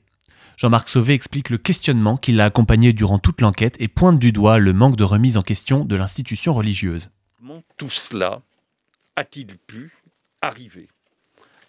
Jean-Marc 0.62 0.90
Sauvé 0.90 1.14
explique 1.14 1.50
le 1.50 1.58
questionnement 1.58 2.16
qui 2.16 2.30
l'a 2.30 2.44
accompagné 2.44 2.92
durant 2.92 3.18
toute 3.18 3.40
l'enquête 3.40 3.74
et 3.80 3.88
pointe 3.88 4.20
du 4.20 4.30
doigt 4.30 4.60
le 4.60 4.72
manque 4.72 4.94
de 4.94 5.02
remise 5.02 5.36
en 5.36 5.42
question 5.42 5.84
de 5.84 5.96
l'institution 5.96 6.54
religieuse. 6.54 7.10
Comment 7.36 7.64
tout 7.76 7.90
cela 7.90 8.42
a-t-il 9.16 9.58
pu 9.58 9.90
arriver 10.40 10.86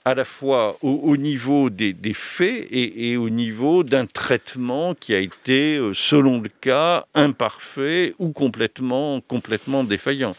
à 0.06 0.14
la 0.14 0.26
fois 0.26 0.78
au, 0.84 1.18
niveau 1.18 1.72
des, 1.72 1.96
faits 2.14 2.68
et, 2.70 3.18
au 3.18 3.32
niveau 3.32 3.84
d'un 3.84 4.06
traitement 4.06 4.94
qui 4.94 5.16
a 5.16 5.20
été, 5.20 5.78
euh, 5.78 5.96
selon 5.96 6.40
le 6.40 6.50
cas, 6.50 7.08
imparfait 7.16 8.14
ou 8.20 8.32
complètement, 8.32 9.22
complètement 9.22 9.84
défaillant? 9.84 10.36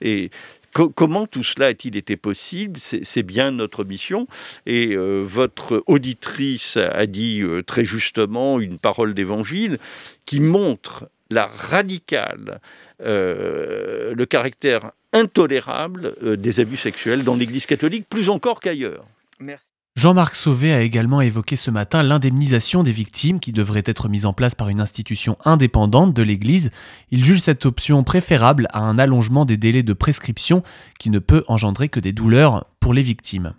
Et 0.00 0.32
comment 0.74 1.26
tout 1.26 1.44
cela 1.44 1.66
a-t-il 1.66 1.96
été 1.96 2.16
possible? 2.16 2.78
C'est 2.78 3.22
bien 3.22 3.50
notre 3.50 3.84
mission. 3.84 4.26
Et 4.66 4.94
euh, 4.94 5.22
votre 5.26 5.82
auditrice 5.86 6.76
a 6.76 7.06
dit 7.06 7.42
euh, 7.42 7.62
très 7.62 7.84
justement 7.84 8.60
une 8.60 8.78
parole 8.78 9.14
d'évangile 9.14 9.78
qui 10.26 10.40
montre 10.40 11.08
la 11.30 11.46
radicale, 11.46 12.60
euh, 13.02 14.14
le 14.14 14.26
caractère 14.26 14.92
intolérable 15.12 16.14
des 16.36 16.60
abus 16.60 16.76
sexuels 16.76 17.24
dans 17.24 17.36
l'Église 17.36 17.66
catholique, 17.66 18.06
plus 18.08 18.28
encore 18.28 18.60
qu'ailleurs. 18.60 19.06
Merci. 19.40 19.73
Jean-Marc 19.96 20.34
Sauvé 20.34 20.74
a 20.74 20.82
également 20.82 21.20
évoqué 21.20 21.54
ce 21.54 21.70
matin 21.70 22.02
l'indemnisation 22.02 22.82
des 22.82 22.90
victimes 22.90 23.38
qui 23.38 23.52
devrait 23.52 23.84
être 23.86 24.08
mise 24.08 24.26
en 24.26 24.32
place 24.32 24.56
par 24.56 24.68
une 24.68 24.80
institution 24.80 25.38
indépendante 25.44 26.12
de 26.12 26.22
l'Église. 26.22 26.72
Il 27.12 27.24
juge 27.24 27.38
cette 27.38 27.64
option 27.64 28.02
préférable 28.02 28.66
à 28.72 28.80
un 28.80 28.98
allongement 28.98 29.44
des 29.44 29.56
délais 29.56 29.84
de 29.84 29.92
prescription 29.92 30.64
qui 30.98 31.10
ne 31.10 31.20
peut 31.20 31.44
engendrer 31.46 31.88
que 31.88 32.00
des 32.00 32.12
douleurs 32.12 32.66
pour 32.80 32.92
les 32.92 33.02
victimes. 33.02 33.54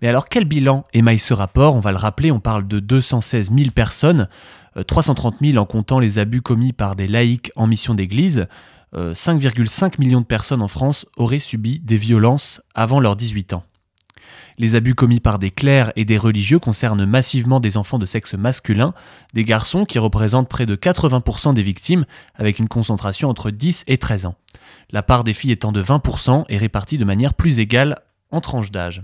Mais 0.00 0.08
alors 0.08 0.28
quel 0.28 0.44
bilan 0.44 0.84
émaille 0.92 1.18
ce 1.18 1.34
rapport? 1.34 1.74
On 1.74 1.80
va 1.80 1.90
le 1.90 1.98
rappeler, 1.98 2.30
on 2.30 2.38
parle 2.38 2.68
de 2.68 2.78
216 2.78 3.50
000 3.52 3.70
personnes, 3.74 4.28
330 4.86 5.34
euh, 5.42 5.46
000 5.52 5.58
en 5.58 5.66
comptant 5.66 5.98
les 5.98 6.20
abus 6.20 6.42
commis 6.42 6.72
par 6.72 6.94
des 6.94 7.08
laïcs 7.08 7.50
en 7.56 7.66
mission 7.66 7.94
d'église. 7.94 8.46
5,5 8.94 9.84
euh, 9.84 9.88
millions 9.98 10.20
de 10.20 10.26
personnes 10.26 10.62
en 10.62 10.68
France 10.68 11.06
auraient 11.16 11.40
subi 11.40 11.80
des 11.80 11.96
violences 11.96 12.62
avant 12.74 13.00
leurs 13.00 13.16
18 13.16 13.54
ans. 13.54 13.64
Les 14.58 14.74
abus 14.74 14.94
commis 14.94 15.20
par 15.20 15.38
des 15.38 15.50
clercs 15.50 15.92
et 15.96 16.04
des 16.04 16.16
religieux 16.16 16.58
concernent 16.58 17.04
massivement 17.04 17.60
des 17.60 17.76
enfants 17.76 17.98
de 17.98 18.06
sexe 18.06 18.34
masculin, 18.34 18.94
des 19.34 19.44
garçons 19.44 19.84
qui 19.84 19.98
représentent 19.98 20.48
près 20.48 20.66
de 20.66 20.76
80% 20.76 21.54
des 21.54 21.62
victimes, 21.62 22.04
avec 22.34 22.58
une 22.58 22.68
concentration 22.68 23.28
entre 23.28 23.50
10 23.50 23.84
et 23.86 23.98
13 23.98 24.26
ans. 24.26 24.36
La 24.90 25.02
part 25.02 25.24
des 25.24 25.32
filles 25.32 25.52
étant 25.52 25.72
de 25.72 25.82
20% 25.82 26.44
est 26.48 26.56
répartie 26.56 26.98
de 26.98 27.04
manière 27.04 27.34
plus 27.34 27.58
égale 27.58 27.98
en 28.30 28.40
tranches 28.40 28.70
d'âge. 28.70 29.02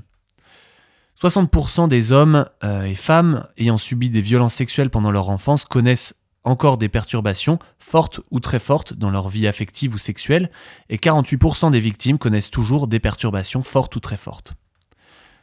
60% 1.21 1.89
des 1.89 2.13
hommes 2.13 2.45
euh, 2.63 2.85
et 2.85 2.95
femmes 2.95 3.45
ayant 3.57 3.79
subi 3.79 4.09
des 4.09 4.21
violences 4.21 4.55
sexuelles 4.55 4.91
pendant 4.91 5.11
leur 5.11 5.31
enfance 5.31 5.65
connaissent 5.65 6.15
encore 6.45 6.79
des 6.79 6.89
perturbations 6.89 7.59
fortes 7.79 8.21
ou 8.31 8.41
très 8.41 8.61
fortes 8.61 8.95
dans 8.95 9.11
leur 9.11 9.29
vie 9.29 9.47
affective 9.47 9.95
ou 9.95 9.99
sexuelle, 9.99 10.51
et 10.89 10.97
48% 10.97 11.71
des 11.71 11.81
victimes 11.81 12.19
connaissent 12.19 12.51
toujours 12.51 12.87
des 12.87 13.01
perturbations 13.01 13.63
fortes 13.63 13.97
ou 13.97 14.01
très 14.01 14.17
fortes. 14.17 14.55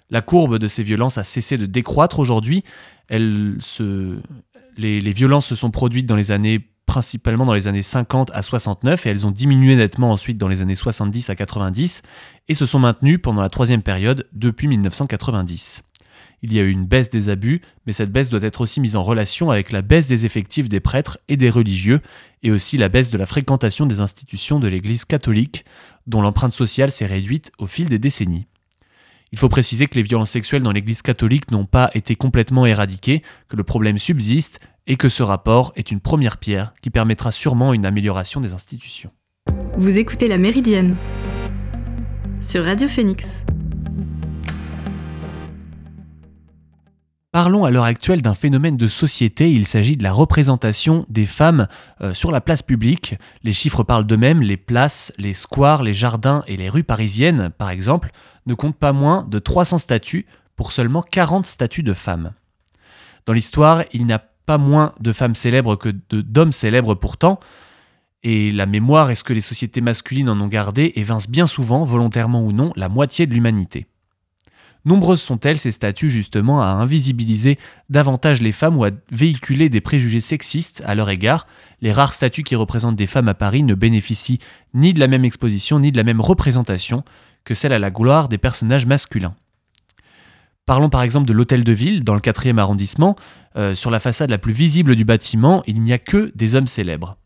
La 0.09 0.21
courbe 0.21 0.59
de 0.59 0.67
ces 0.67 0.83
violences 0.83 1.17
a 1.17 1.23
cessé 1.23 1.57
de 1.57 1.65
décroître 1.65 2.19
aujourd'hui. 2.19 2.63
Les, 3.09 3.59
violences 4.77 5.47
se 5.47 5.55
sont 5.55 5.71
produites 5.71 6.07
principalement 6.85 7.45
dans 7.45 7.53
les 7.53 7.67
années 7.67 7.81
50 7.81 8.31
à 8.33 8.41
69 8.41 9.05
et 9.05 9.09
elles 9.09 9.25
ont 9.25 9.31
diminué 9.31 9.75
nettement 9.75 10.11
ensuite 10.11 10.37
dans 10.37 10.47
les 10.47 10.61
années 10.61 10.75
70 10.75 11.29
à 11.29 11.35
90 11.35 12.03
et 12.47 12.53
se 12.53 12.65
sont 12.65 12.79
maintenues 12.79 13.19
pendant 13.19 13.41
la 13.41 13.49
troisième 13.49 13.81
période 13.81 14.27
depuis 14.33 14.67
1990. 14.67 15.83
Il 16.41 16.53
y 16.53 16.59
a 16.59 16.61
eu 16.61 16.69
une 16.69 16.85
baisse 16.85 17.09
des 17.09 17.29
abus, 17.29 17.61
mais 17.87 17.93
cette 17.93 18.11
baisse 18.11 18.29
doit 18.29 18.43
être 18.43 18.61
aussi 18.61 18.79
mise 18.79 18.95
en 18.95 19.03
relation 19.03 19.49
avec 19.49 19.71
la 19.71 19.81
baisse 19.81 20.07
des 20.07 20.27
effectifs 20.27 20.69
des 20.69 20.79
prêtres 20.79 21.17
et 21.27 21.37
des 21.37 21.49
religieux, 21.49 22.01
et 22.43 22.51
aussi 22.51 22.77
la 22.77 22.87
baisse 22.87 23.09
de 23.09 23.17
la 23.17 23.25
fréquentation 23.25 23.87
des 23.87 23.99
institutions 23.99 24.59
de 24.59 24.67
l'Église 24.67 25.05
catholique, 25.05 25.65
dont 26.05 26.21
l'empreinte 26.21 26.53
sociale 26.53 26.91
s'est 26.91 27.07
réduite 27.07 27.51
au 27.57 27.65
fil 27.65 27.89
des 27.89 27.97
décennies. 27.97 28.45
Il 29.31 29.39
faut 29.39 29.49
préciser 29.49 29.87
que 29.87 29.95
les 29.95 30.03
violences 30.03 30.31
sexuelles 30.31 30.63
dans 30.63 30.71
l'Église 30.71 31.01
catholique 31.01 31.51
n'ont 31.51 31.65
pas 31.65 31.91
été 31.93 32.15
complètement 32.15 32.65
éradiquées, 32.65 33.21
que 33.49 33.55
le 33.55 33.63
problème 33.63 33.97
subsiste 33.97 34.59
et 34.87 34.95
que 34.97 35.09
ce 35.09 35.23
rapport 35.23 35.73
est 35.75 35.91
une 35.91 35.99
première 35.99 36.37
pierre 36.37 36.73
qui 36.81 36.89
permettra 36.89 37.31
sûrement 37.31 37.73
une 37.73 37.85
amélioration 37.85 38.39
des 38.39 38.53
institutions. 38.53 39.11
Vous 39.77 39.97
écoutez 39.97 40.27
La 40.27 40.37
Méridienne 40.37 40.95
sur 42.39 42.63
Radio 42.63 42.87
Phoenix. 42.87 43.45
Parlons 47.35 47.65
à 47.65 47.69
l'heure 47.69 47.83
actuelle 47.83 48.21
d'un 48.21 48.33
phénomène 48.33 48.77
de 48.77 48.87
société, 48.87 49.51
il 49.51 49.67
s'agit 49.67 49.97
de 49.97 50.03
la 50.03 50.13
représentation 50.13 51.05
des 51.09 51.25
femmes 51.25 51.67
euh, 51.99 52.13
sur 52.13 52.31
la 52.31 52.39
place 52.39 52.61
publique. 52.61 53.15
Les 53.43 53.51
chiffres 53.51 53.83
parlent 53.83 54.05
d'eux-mêmes, 54.05 54.41
les 54.41 54.55
places, 54.55 55.11
les 55.17 55.33
squares, 55.33 55.83
les 55.83 55.93
jardins 55.93 56.45
et 56.47 56.55
les 56.55 56.69
rues 56.69 56.85
parisiennes, 56.85 57.49
par 57.57 57.71
exemple, 57.71 58.11
ne 58.45 58.53
comptent 58.53 58.77
pas 58.77 58.93
moins 58.93 59.25
de 59.29 59.37
300 59.37 59.79
statues 59.79 60.27
pour 60.55 60.71
seulement 60.71 61.01
40 61.01 61.45
statues 61.45 61.83
de 61.83 61.91
femmes. 61.91 62.31
Dans 63.25 63.33
l'histoire, 63.33 63.83
il 63.91 64.05
n'y 64.05 64.13
a 64.13 64.23
pas 64.45 64.57
moins 64.57 64.93
de 65.01 65.11
femmes 65.11 65.35
célèbres 65.35 65.75
que 65.75 65.89
d'hommes 66.11 66.53
célèbres 66.53 66.95
pourtant, 66.95 67.41
et 68.23 68.49
la 68.49 68.65
mémoire 68.65 69.11
est 69.11 69.15
ce 69.15 69.25
que 69.25 69.33
les 69.33 69.41
sociétés 69.41 69.81
masculines 69.81 70.29
en 70.29 70.39
ont 70.39 70.47
gardé 70.47 70.93
évince 70.95 71.29
bien 71.29 71.47
souvent, 71.47 71.83
volontairement 71.83 72.41
ou 72.41 72.53
non, 72.53 72.71
la 72.77 72.87
moitié 72.87 73.25
de 73.25 73.33
l'humanité. 73.33 73.87
Nombreuses 74.85 75.21
sont-elles 75.21 75.57
ces 75.57 75.71
statues 75.71 76.11
justement 76.11 76.61
à 76.61 76.67
invisibiliser 76.67 77.57
davantage 77.89 78.41
les 78.41 78.51
femmes 78.51 78.77
ou 78.77 78.83
à 78.83 78.91
véhiculer 79.11 79.67
des 79.67 79.81
préjugés 79.81 80.21
sexistes 80.21 80.83
à 80.85 80.93
leur 80.93 81.09
égard? 81.09 81.47
Les 81.81 81.91
rares 81.91 82.13
statues 82.13 82.43
qui 82.43 82.55
représentent 82.55 82.95
des 82.95 83.07
femmes 83.07 83.27
à 83.27 83.33
Paris 83.33 83.63
ne 83.63 83.73
bénéficient 83.73 84.39
ni 84.75 84.93
de 84.93 84.99
la 84.99 85.07
même 85.07 85.25
exposition 85.25 85.79
ni 85.79 85.91
de 85.91 85.97
la 85.97 86.03
même 86.03 86.21
représentation 86.21 87.03
que 87.43 87.55
celle 87.55 87.73
à 87.73 87.79
la 87.79 87.89
gloire 87.89 88.29
des 88.29 88.37
personnages 88.37 88.85
masculins. 88.85 89.35
Parlons 90.67 90.89
par 90.89 91.01
exemple 91.01 91.27
de 91.27 91.33
l'hôtel 91.33 91.63
de 91.63 91.71
ville 91.71 92.03
dans 92.03 92.15
le 92.15 92.19
4e 92.19 92.57
arrondissement. 92.57 93.15
Euh, 93.55 93.75
sur 93.75 93.91
la 93.91 93.99
façade 93.99 94.29
la 94.29 94.37
plus 94.37 94.53
visible 94.53 94.95
du 94.95 95.05
bâtiment, 95.05 95.63
il 95.65 95.81
n'y 95.81 95.93
a 95.93 95.99
que 95.99 96.31
des 96.35 96.55
hommes 96.55 96.67
célèbres. 96.67 97.17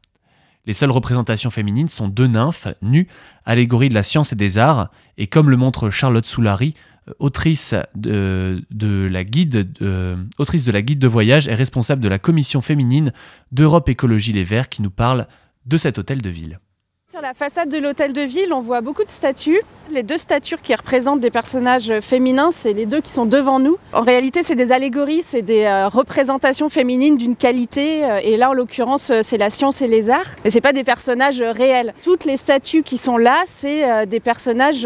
Les 0.66 0.74
seules 0.74 0.92
représentations 0.92 1.50
féminines 1.50 1.88
sont 1.88 2.10
deux 2.10 2.28
nymphes, 2.28 2.68
nues, 2.82 3.08
allégorie 3.46 3.90
de 3.90 3.94
la 3.94 4.04
science 4.04 4.34
et 4.34 4.36
des 4.36 4.58
arts, 4.58 4.92
et 5.18 5.28
comme 5.28 5.50
le 5.50 5.58
montre 5.58 5.90
Charlotte 5.90 6.26
Soulary, 6.26 6.74
autrice 7.20 7.74
de, 7.96 8.62
la 9.10 9.24
guide, 9.24 9.68
autrice 10.38 10.66
de 10.66 10.72
la 10.72 10.82
guide 10.82 11.00
de 11.00 11.08
voyage 11.08 11.48
et 11.48 11.56
responsable 11.56 12.02
de 12.02 12.10
la 12.10 12.20
commission 12.20 12.62
féminine 12.62 13.12
d'Europe 13.52 13.90
Écologie 13.90 14.34
Les 14.34 14.44
Verts 14.44 14.70
qui 14.70 14.82
nous 14.82 14.92
parle 14.92 15.28
de 15.66 15.78
cet 15.78 15.98
hôtel 15.98 16.22
de 16.22 16.30
ville. 16.30 16.60
Sur 17.12 17.22
la 17.22 17.34
façade 17.34 17.70
de 17.70 17.80
l'hôtel 17.80 18.14
de 18.14 18.22
ville, 18.22 18.54
on 18.54 18.60
voit 18.60 18.82
beaucoup 18.82 19.04
de 19.04 19.10
statues. 19.10 19.60
Les 19.90 20.04
deux 20.04 20.20
statues 20.20 20.58
qui 20.62 20.76
représentent 20.76 21.22
des 21.22 21.32
personnages 21.32 21.92
féminins, 22.02 22.52
c'est 22.52 22.74
les 22.74 22.86
deux 22.86 23.02
qui 23.02 23.12
sont 23.12 23.26
devant 23.26 23.60
nous. 23.60 23.78
En 23.94 24.02
réalité, 24.02 24.44
c'est 24.44 24.54
des 24.54 24.72
allégories, 24.72 25.24
c'est 25.24 25.42
des 25.42 25.64
euh, 25.64 25.88
représentations 25.88 26.70
féminines 26.70 27.18
d'une 27.18 27.36
qualité. 27.36 28.06
Euh, 28.06 28.20
et 28.22 28.38
là, 28.38 28.52
en 28.52 28.54
l'occurrence, 28.54 29.10
euh, 29.10 29.22
c'est 29.24 29.40
la 29.40 29.50
science 29.50 29.82
et 29.82 29.88
les 29.88 30.12
arts. 30.12 30.28
Mais 30.44 30.52
c'est 30.52 30.62
pas 30.62 30.72
des 30.72 30.84
personnages 30.84 31.42
réels. 31.42 31.96
Toutes 32.04 32.26
les 32.26 32.38
statues 32.38 32.84
qui 32.84 32.98
sont 32.98 33.18
là, 33.18 33.42
c'est 33.48 34.06
des 34.06 34.20
personnages, 34.20 34.84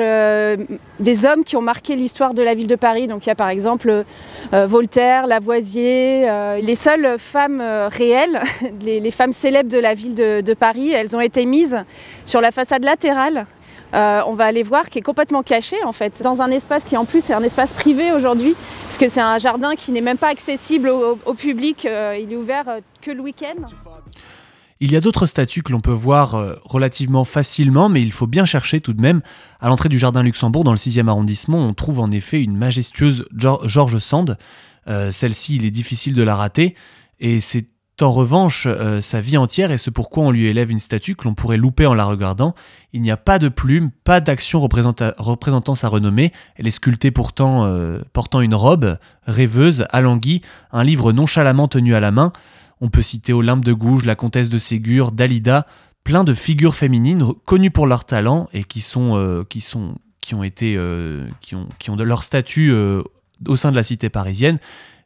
des 1.00 1.26
hommes 1.26 1.44
qui 1.44 1.56
ont 1.56 1.62
marqué 1.62 1.96
l'histoire 1.96 2.34
de 2.34 2.44
la 2.44 2.54
ville 2.54 2.68
de 2.68 2.76
Paris. 2.76 3.08
Donc 3.08 3.26
il 3.26 3.30
y 3.30 3.32
a 3.32 3.36
par 3.36 3.50
exemple 3.50 4.04
Voltaire, 4.52 5.28
Lavoisier. 5.28 6.30
les 6.62 6.76
seules 6.76 7.18
femmes 7.18 7.62
réelles, 7.62 8.42
les, 8.82 9.12
femmes 9.12 9.34
célèbres 9.34 9.70
de 9.70 9.80
la 9.80 9.94
ville 9.94 10.16
de, 10.16 10.54
Paris, 10.54 10.92
elles 10.92 11.16
ont 11.16 11.22
été 11.22 11.46
mises 11.46 11.84
sur 12.26 12.42
la 12.42 12.52
façade 12.52 12.84
latérale, 12.84 13.46
euh, 13.94 14.22
on 14.26 14.34
va 14.34 14.46
aller 14.46 14.64
voir 14.64 14.90
qui 14.90 15.00
est 15.00 15.04
complètement 15.04 15.44
caché 15.44 15.78
en 15.84 15.92
fait, 15.92 16.24
dans 16.24 16.42
un 16.42 16.50
espace 16.50 16.84
qui 16.84 16.98
en 16.98 17.06
plus 17.06 17.30
est 17.30 17.34
un 17.34 17.44
espace 17.44 17.74
privé 17.74 18.12
aujourd'hui, 18.12 18.56
puisque 18.86 19.08
c'est 19.10 19.22
un 19.22 19.38
jardin 19.38 19.76
qui 19.76 19.92
n'est 19.92 20.02
même 20.02 20.18
pas 20.18 20.30
accessible 20.30 20.90
au, 20.90 21.34
public, 21.36 21.86
euh, 21.86 22.18
il 22.20 22.34
est 22.34 22.36
ouvert 22.36 22.68
euh, 22.70 22.80
que 23.02 23.12
le 23.12 23.22
week-end. 23.22 23.62
Il 24.84 24.92
y 24.92 24.98
a 24.98 25.00
d'autres 25.02 25.26
statues 25.26 25.64
que 25.64 25.72
l'on 25.72 25.80
peut 25.80 25.92
voir 25.92 26.36
relativement 26.66 27.24
facilement, 27.24 27.88
mais 27.88 28.02
il 28.02 28.12
faut 28.12 28.28
bien 28.28 28.44
chercher 28.44 28.82
tout 28.82 28.92
de 28.92 29.02
même. 29.02 29.22
À 29.62 29.70
l'entrée 29.70 29.88
du 29.88 29.98
jardin 29.98 30.24
Luxembourg, 30.24 30.66
dans 30.66 30.72
le 30.72 30.78
6e 30.78 31.08
arrondissement, 31.08 31.60
on 31.60 31.74
trouve 31.74 32.02
en 32.02 32.12
effet 32.12 32.44
une 32.44 32.58
majestueuse 32.58 33.26
George 33.34 33.98
Sand. 34.00 34.38
Celle-ci, 34.86 35.56
il 35.56 35.66
est 35.66 35.72
difficile 35.72 36.14
de 36.14 36.24
la 36.24 36.36
rater, 36.36 36.76
et 37.22 37.40
c'est 37.40 37.68
en 38.02 38.12
revanche, 38.12 38.68
euh, 38.68 39.02
sa 39.02 39.22
vie 39.22 39.38
entière 39.38 39.72
et 39.72 39.78
ce 39.78 39.90
pourquoi 39.90 40.24
on 40.24 40.32
lui 40.32 40.48
élève 40.48 40.72
une 40.72 40.80
statue 40.80 41.16
que 41.16 41.26
l'on 41.26 41.36
pourrait 41.36 41.58
louper 41.58 41.86
en 41.86 41.94
la 41.94 42.06
regardant. 42.06 42.56
Il 42.92 43.02
n'y 43.02 43.12
a 43.12 43.18
pas 43.18 43.40
de 43.40 43.50
plume, 43.50 43.92
pas 44.04 44.20
d'action 44.20 44.60
représentant 44.60 45.76
sa 45.76 45.88
renommée. 45.88 46.34
Elle 46.56 46.68
est 46.68 46.72
sculptée 46.72 47.12
pourtant 47.12 47.66
euh, 47.66 48.00
portant 48.12 48.42
une 48.42 48.56
robe, 48.56 48.98
rêveuse, 49.26 49.86
alanguie, 49.92 50.42
un 50.72 50.84
livre 50.84 51.12
nonchalamment 51.12 51.68
tenu 51.68 51.96
à 51.96 52.00
la 52.00 52.12
main. 52.12 52.32
On 52.84 52.90
peut 52.90 53.02
citer 53.02 53.32
Olympe 53.32 53.64
de 53.64 53.72
Gouges, 53.72 54.06
la 54.06 54.16
comtesse 54.16 54.50
de 54.50 54.58
Ségur, 54.58 55.12
Dalida, 55.12 55.66
plein 56.04 56.24
de 56.24 56.34
figures 56.34 56.76
féminines 56.76 57.26
connues 57.46 57.72
pour 57.72 57.88
leur 57.88 58.04
talent 58.04 58.50
et 58.54 58.64
qui 58.64 58.82
sont, 58.82 59.18
euh, 59.18 59.44
qui 59.46 60.36
ont 60.36 60.44
été, 60.44 60.78
qui 61.40 61.56
ont, 61.56 61.68
qui 61.80 61.90
ont 61.90 61.96
leur 61.96 62.24
statut 62.24 62.74
au 63.48 63.56
sein 63.56 63.72
de 63.72 63.78
la 63.78 63.84
cité 63.84 64.10
parisienne. 64.10 64.60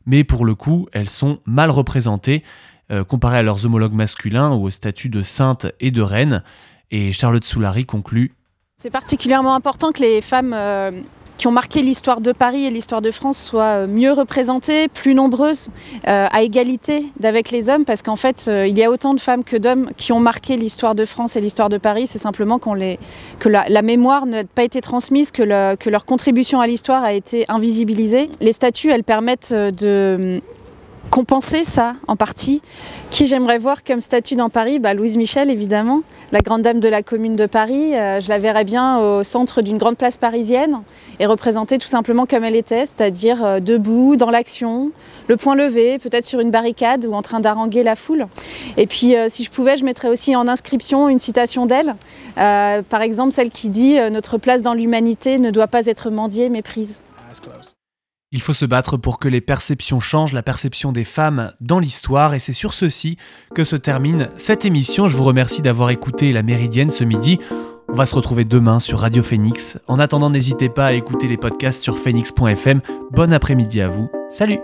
Mais 0.07 0.23
pour 0.23 0.45
le 0.45 0.55
coup, 0.55 0.87
elles 0.91 1.09
sont 1.09 1.39
mal 1.45 1.69
représentées 1.69 2.43
euh, 2.89 3.03
comparé 3.03 3.37
à 3.37 3.43
leurs 3.43 3.65
homologues 3.65 3.93
masculins 3.93 4.53
ou 4.53 4.63
au 4.63 4.71
statut 4.71 5.09
de 5.09 5.21
sainte 5.21 5.67
et 5.81 5.91
de 5.91 6.01
reine. 6.01 6.41
Et 6.89 7.11
Charlotte 7.11 7.43
Soulary 7.43 7.85
conclut 7.85 8.33
C'est 8.77 8.89
particulièrement 8.89 9.53
important 9.53 9.91
que 9.91 10.01
les 10.01 10.21
femmes 10.21 10.53
euh, 10.53 11.01
qui 11.37 11.47
ont 11.47 11.51
marqué 11.51 11.81
l'histoire 11.81 12.21
de 12.21 12.31
Paris 12.31 12.65
et 12.65 12.69
l'histoire 12.69 13.01
de 13.01 13.11
France 13.11 13.37
soient 13.37 13.83
euh, 13.83 13.87
mieux 13.87 14.11
représentées, 14.11 14.87
plus 14.87 15.13
nombreuses, 15.13 15.69
à 16.05 16.41
égalité 16.41 17.05
d'avec 17.19 17.51
les 17.51 17.69
hommes, 17.69 17.85
parce 17.85 18.01
qu'en 18.01 18.15
fait, 18.15 18.49
il 18.49 18.77
y 18.77 18.83
a 18.83 18.89
autant 18.89 19.13
de 19.13 19.19
femmes 19.19 19.43
que 19.43 19.57
d'hommes 19.57 19.89
qui 19.97 20.11
ont 20.11 20.19
marqué 20.19 20.55
l'histoire 20.55 20.95
de 20.95 21.05
France 21.05 21.35
et 21.35 21.41
l'histoire 21.41 21.69
de 21.69 21.77
Paris. 21.77 22.07
C'est 22.07 22.17
simplement 22.17 22.59
les, 22.75 22.99
que 23.39 23.49
la, 23.49 23.81
mémoire 23.81 24.25
n'a 24.25 24.43
pas 24.43 24.63
été 24.63 24.81
transmise, 24.81 25.31
que, 25.31 25.75
que 25.75 25.89
leur 25.89 26.05
contribution 26.05 26.61
à 26.61 26.67
l'histoire 26.67 27.03
a 27.03 27.13
été 27.13 27.45
invisibilisée. 27.49 28.29
Les 28.41 28.51
statues, 28.51 28.91
elles 28.91 29.03
permettent 29.03 29.53
de 29.53 30.41
compenser 31.09 31.63
ça 31.63 31.93
en 32.07 32.15
partie. 32.15 32.61
Qui 33.09 33.25
j'aimerais 33.25 33.57
voir 33.57 33.83
comme 33.83 34.01
statue 34.01 34.35
dans 34.35 34.49
Paris? 34.49 34.79
Bah, 34.79 34.93
Louise 34.93 35.17
Michel, 35.17 35.49
évidemment, 35.49 36.01
la 36.31 36.41
grande 36.41 36.61
dame 36.61 36.79
de 36.79 36.89
la 36.89 37.01
commune 37.03 37.35
de 37.35 37.45
Paris. 37.45 37.95
Euh, 37.95 38.19
je 38.19 38.29
la 38.29 38.37
verrais 38.37 38.65
bien 38.65 38.99
au 38.99 39.23
centre 39.23 39.61
d'une 39.61 39.77
grande 39.77 39.97
place 39.97 40.17
parisienne 40.17 40.81
et 41.19 41.25
représentée 41.25 41.77
tout 41.77 41.87
simplement 41.87 42.25
comme 42.25 42.43
elle 42.43 42.55
était, 42.55 42.85
c'est-à-dire 42.85 43.43
euh, 43.43 43.59
debout, 43.59 44.15
dans 44.15 44.29
l'action, 44.29 44.91
le 45.27 45.37
poing 45.37 45.55
levé, 45.55 45.99
peut-être 45.99 46.25
sur 46.25 46.39
une 46.39 46.51
barricade 46.51 47.05
ou 47.05 47.13
en 47.13 47.21
train 47.21 47.39
d'haranguer 47.39 47.83
la 47.83 47.95
foule. 47.95 48.27
Et 48.75 48.87
puis, 48.87 49.15
euh, 49.15 49.27
si 49.29 49.43
je 49.43 49.49
pouvais, 49.49 49.77
je 49.77 49.85
mettrais 49.85 50.09
aussi 50.09 50.35
en 50.35 50.47
inscription 50.47 51.09
une 51.09 51.19
citation 51.19 51.65
d'elle. 51.65 51.95
par 52.35 53.01
exemple, 53.01 53.31
celle 53.31 53.49
qui 53.49 53.69
dit 53.69 53.97
Notre 54.11 54.37
place 54.37 54.61
dans 54.61 54.73
l'humanité 54.73 55.39
ne 55.39 55.51
doit 55.51 55.67
pas 55.67 55.85
être 55.87 56.09
mendiée, 56.09 56.49
mais 56.49 56.61
prise. 56.61 57.01
Il 58.31 58.41
faut 58.41 58.53
se 58.53 58.65
battre 58.65 58.97
pour 58.97 59.19
que 59.19 59.29
les 59.29 59.39
perceptions 59.39 60.01
changent, 60.01 60.33
la 60.33 60.43
perception 60.43 60.91
des 60.91 61.05
femmes 61.05 61.53
dans 61.61 61.79
l'histoire, 61.79 62.33
et 62.33 62.39
c'est 62.39 62.51
sur 62.51 62.73
ceci 62.73 63.17
que 63.55 63.63
se 63.63 63.77
termine 63.77 64.29
cette 64.35 64.65
émission. 64.65 65.07
Je 65.07 65.15
vous 65.15 65.23
remercie 65.23 65.61
d'avoir 65.61 65.91
écouté 65.91 66.33
La 66.33 66.43
Méridienne 66.43 66.89
ce 66.89 67.05
midi. 67.05 67.39
On 67.87 67.95
va 67.95 68.05
se 68.05 68.15
retrouver 68.15 68.43
demain 68.43 68.79
sur 68.79 68.99
Radio 68.99 69.23
Phoenix. 69.23 69.79
En 69.87 69.97
attendant, 69.97 70.29
n'hésitez 70.29 70.67
pas 70.67 70.87
à 70.87 70.93
écouter 70.93 71.29
les 71.29 71.37
podcasts 71.37 71.81
sur 71.81 71.97
phoenix.fm. 71.97 72.81
Bon 73.11 73.31
après-midi 73.31 73.79
à 73.79 73.87
vous. 73.87 74.11
Salut 74.29 74.59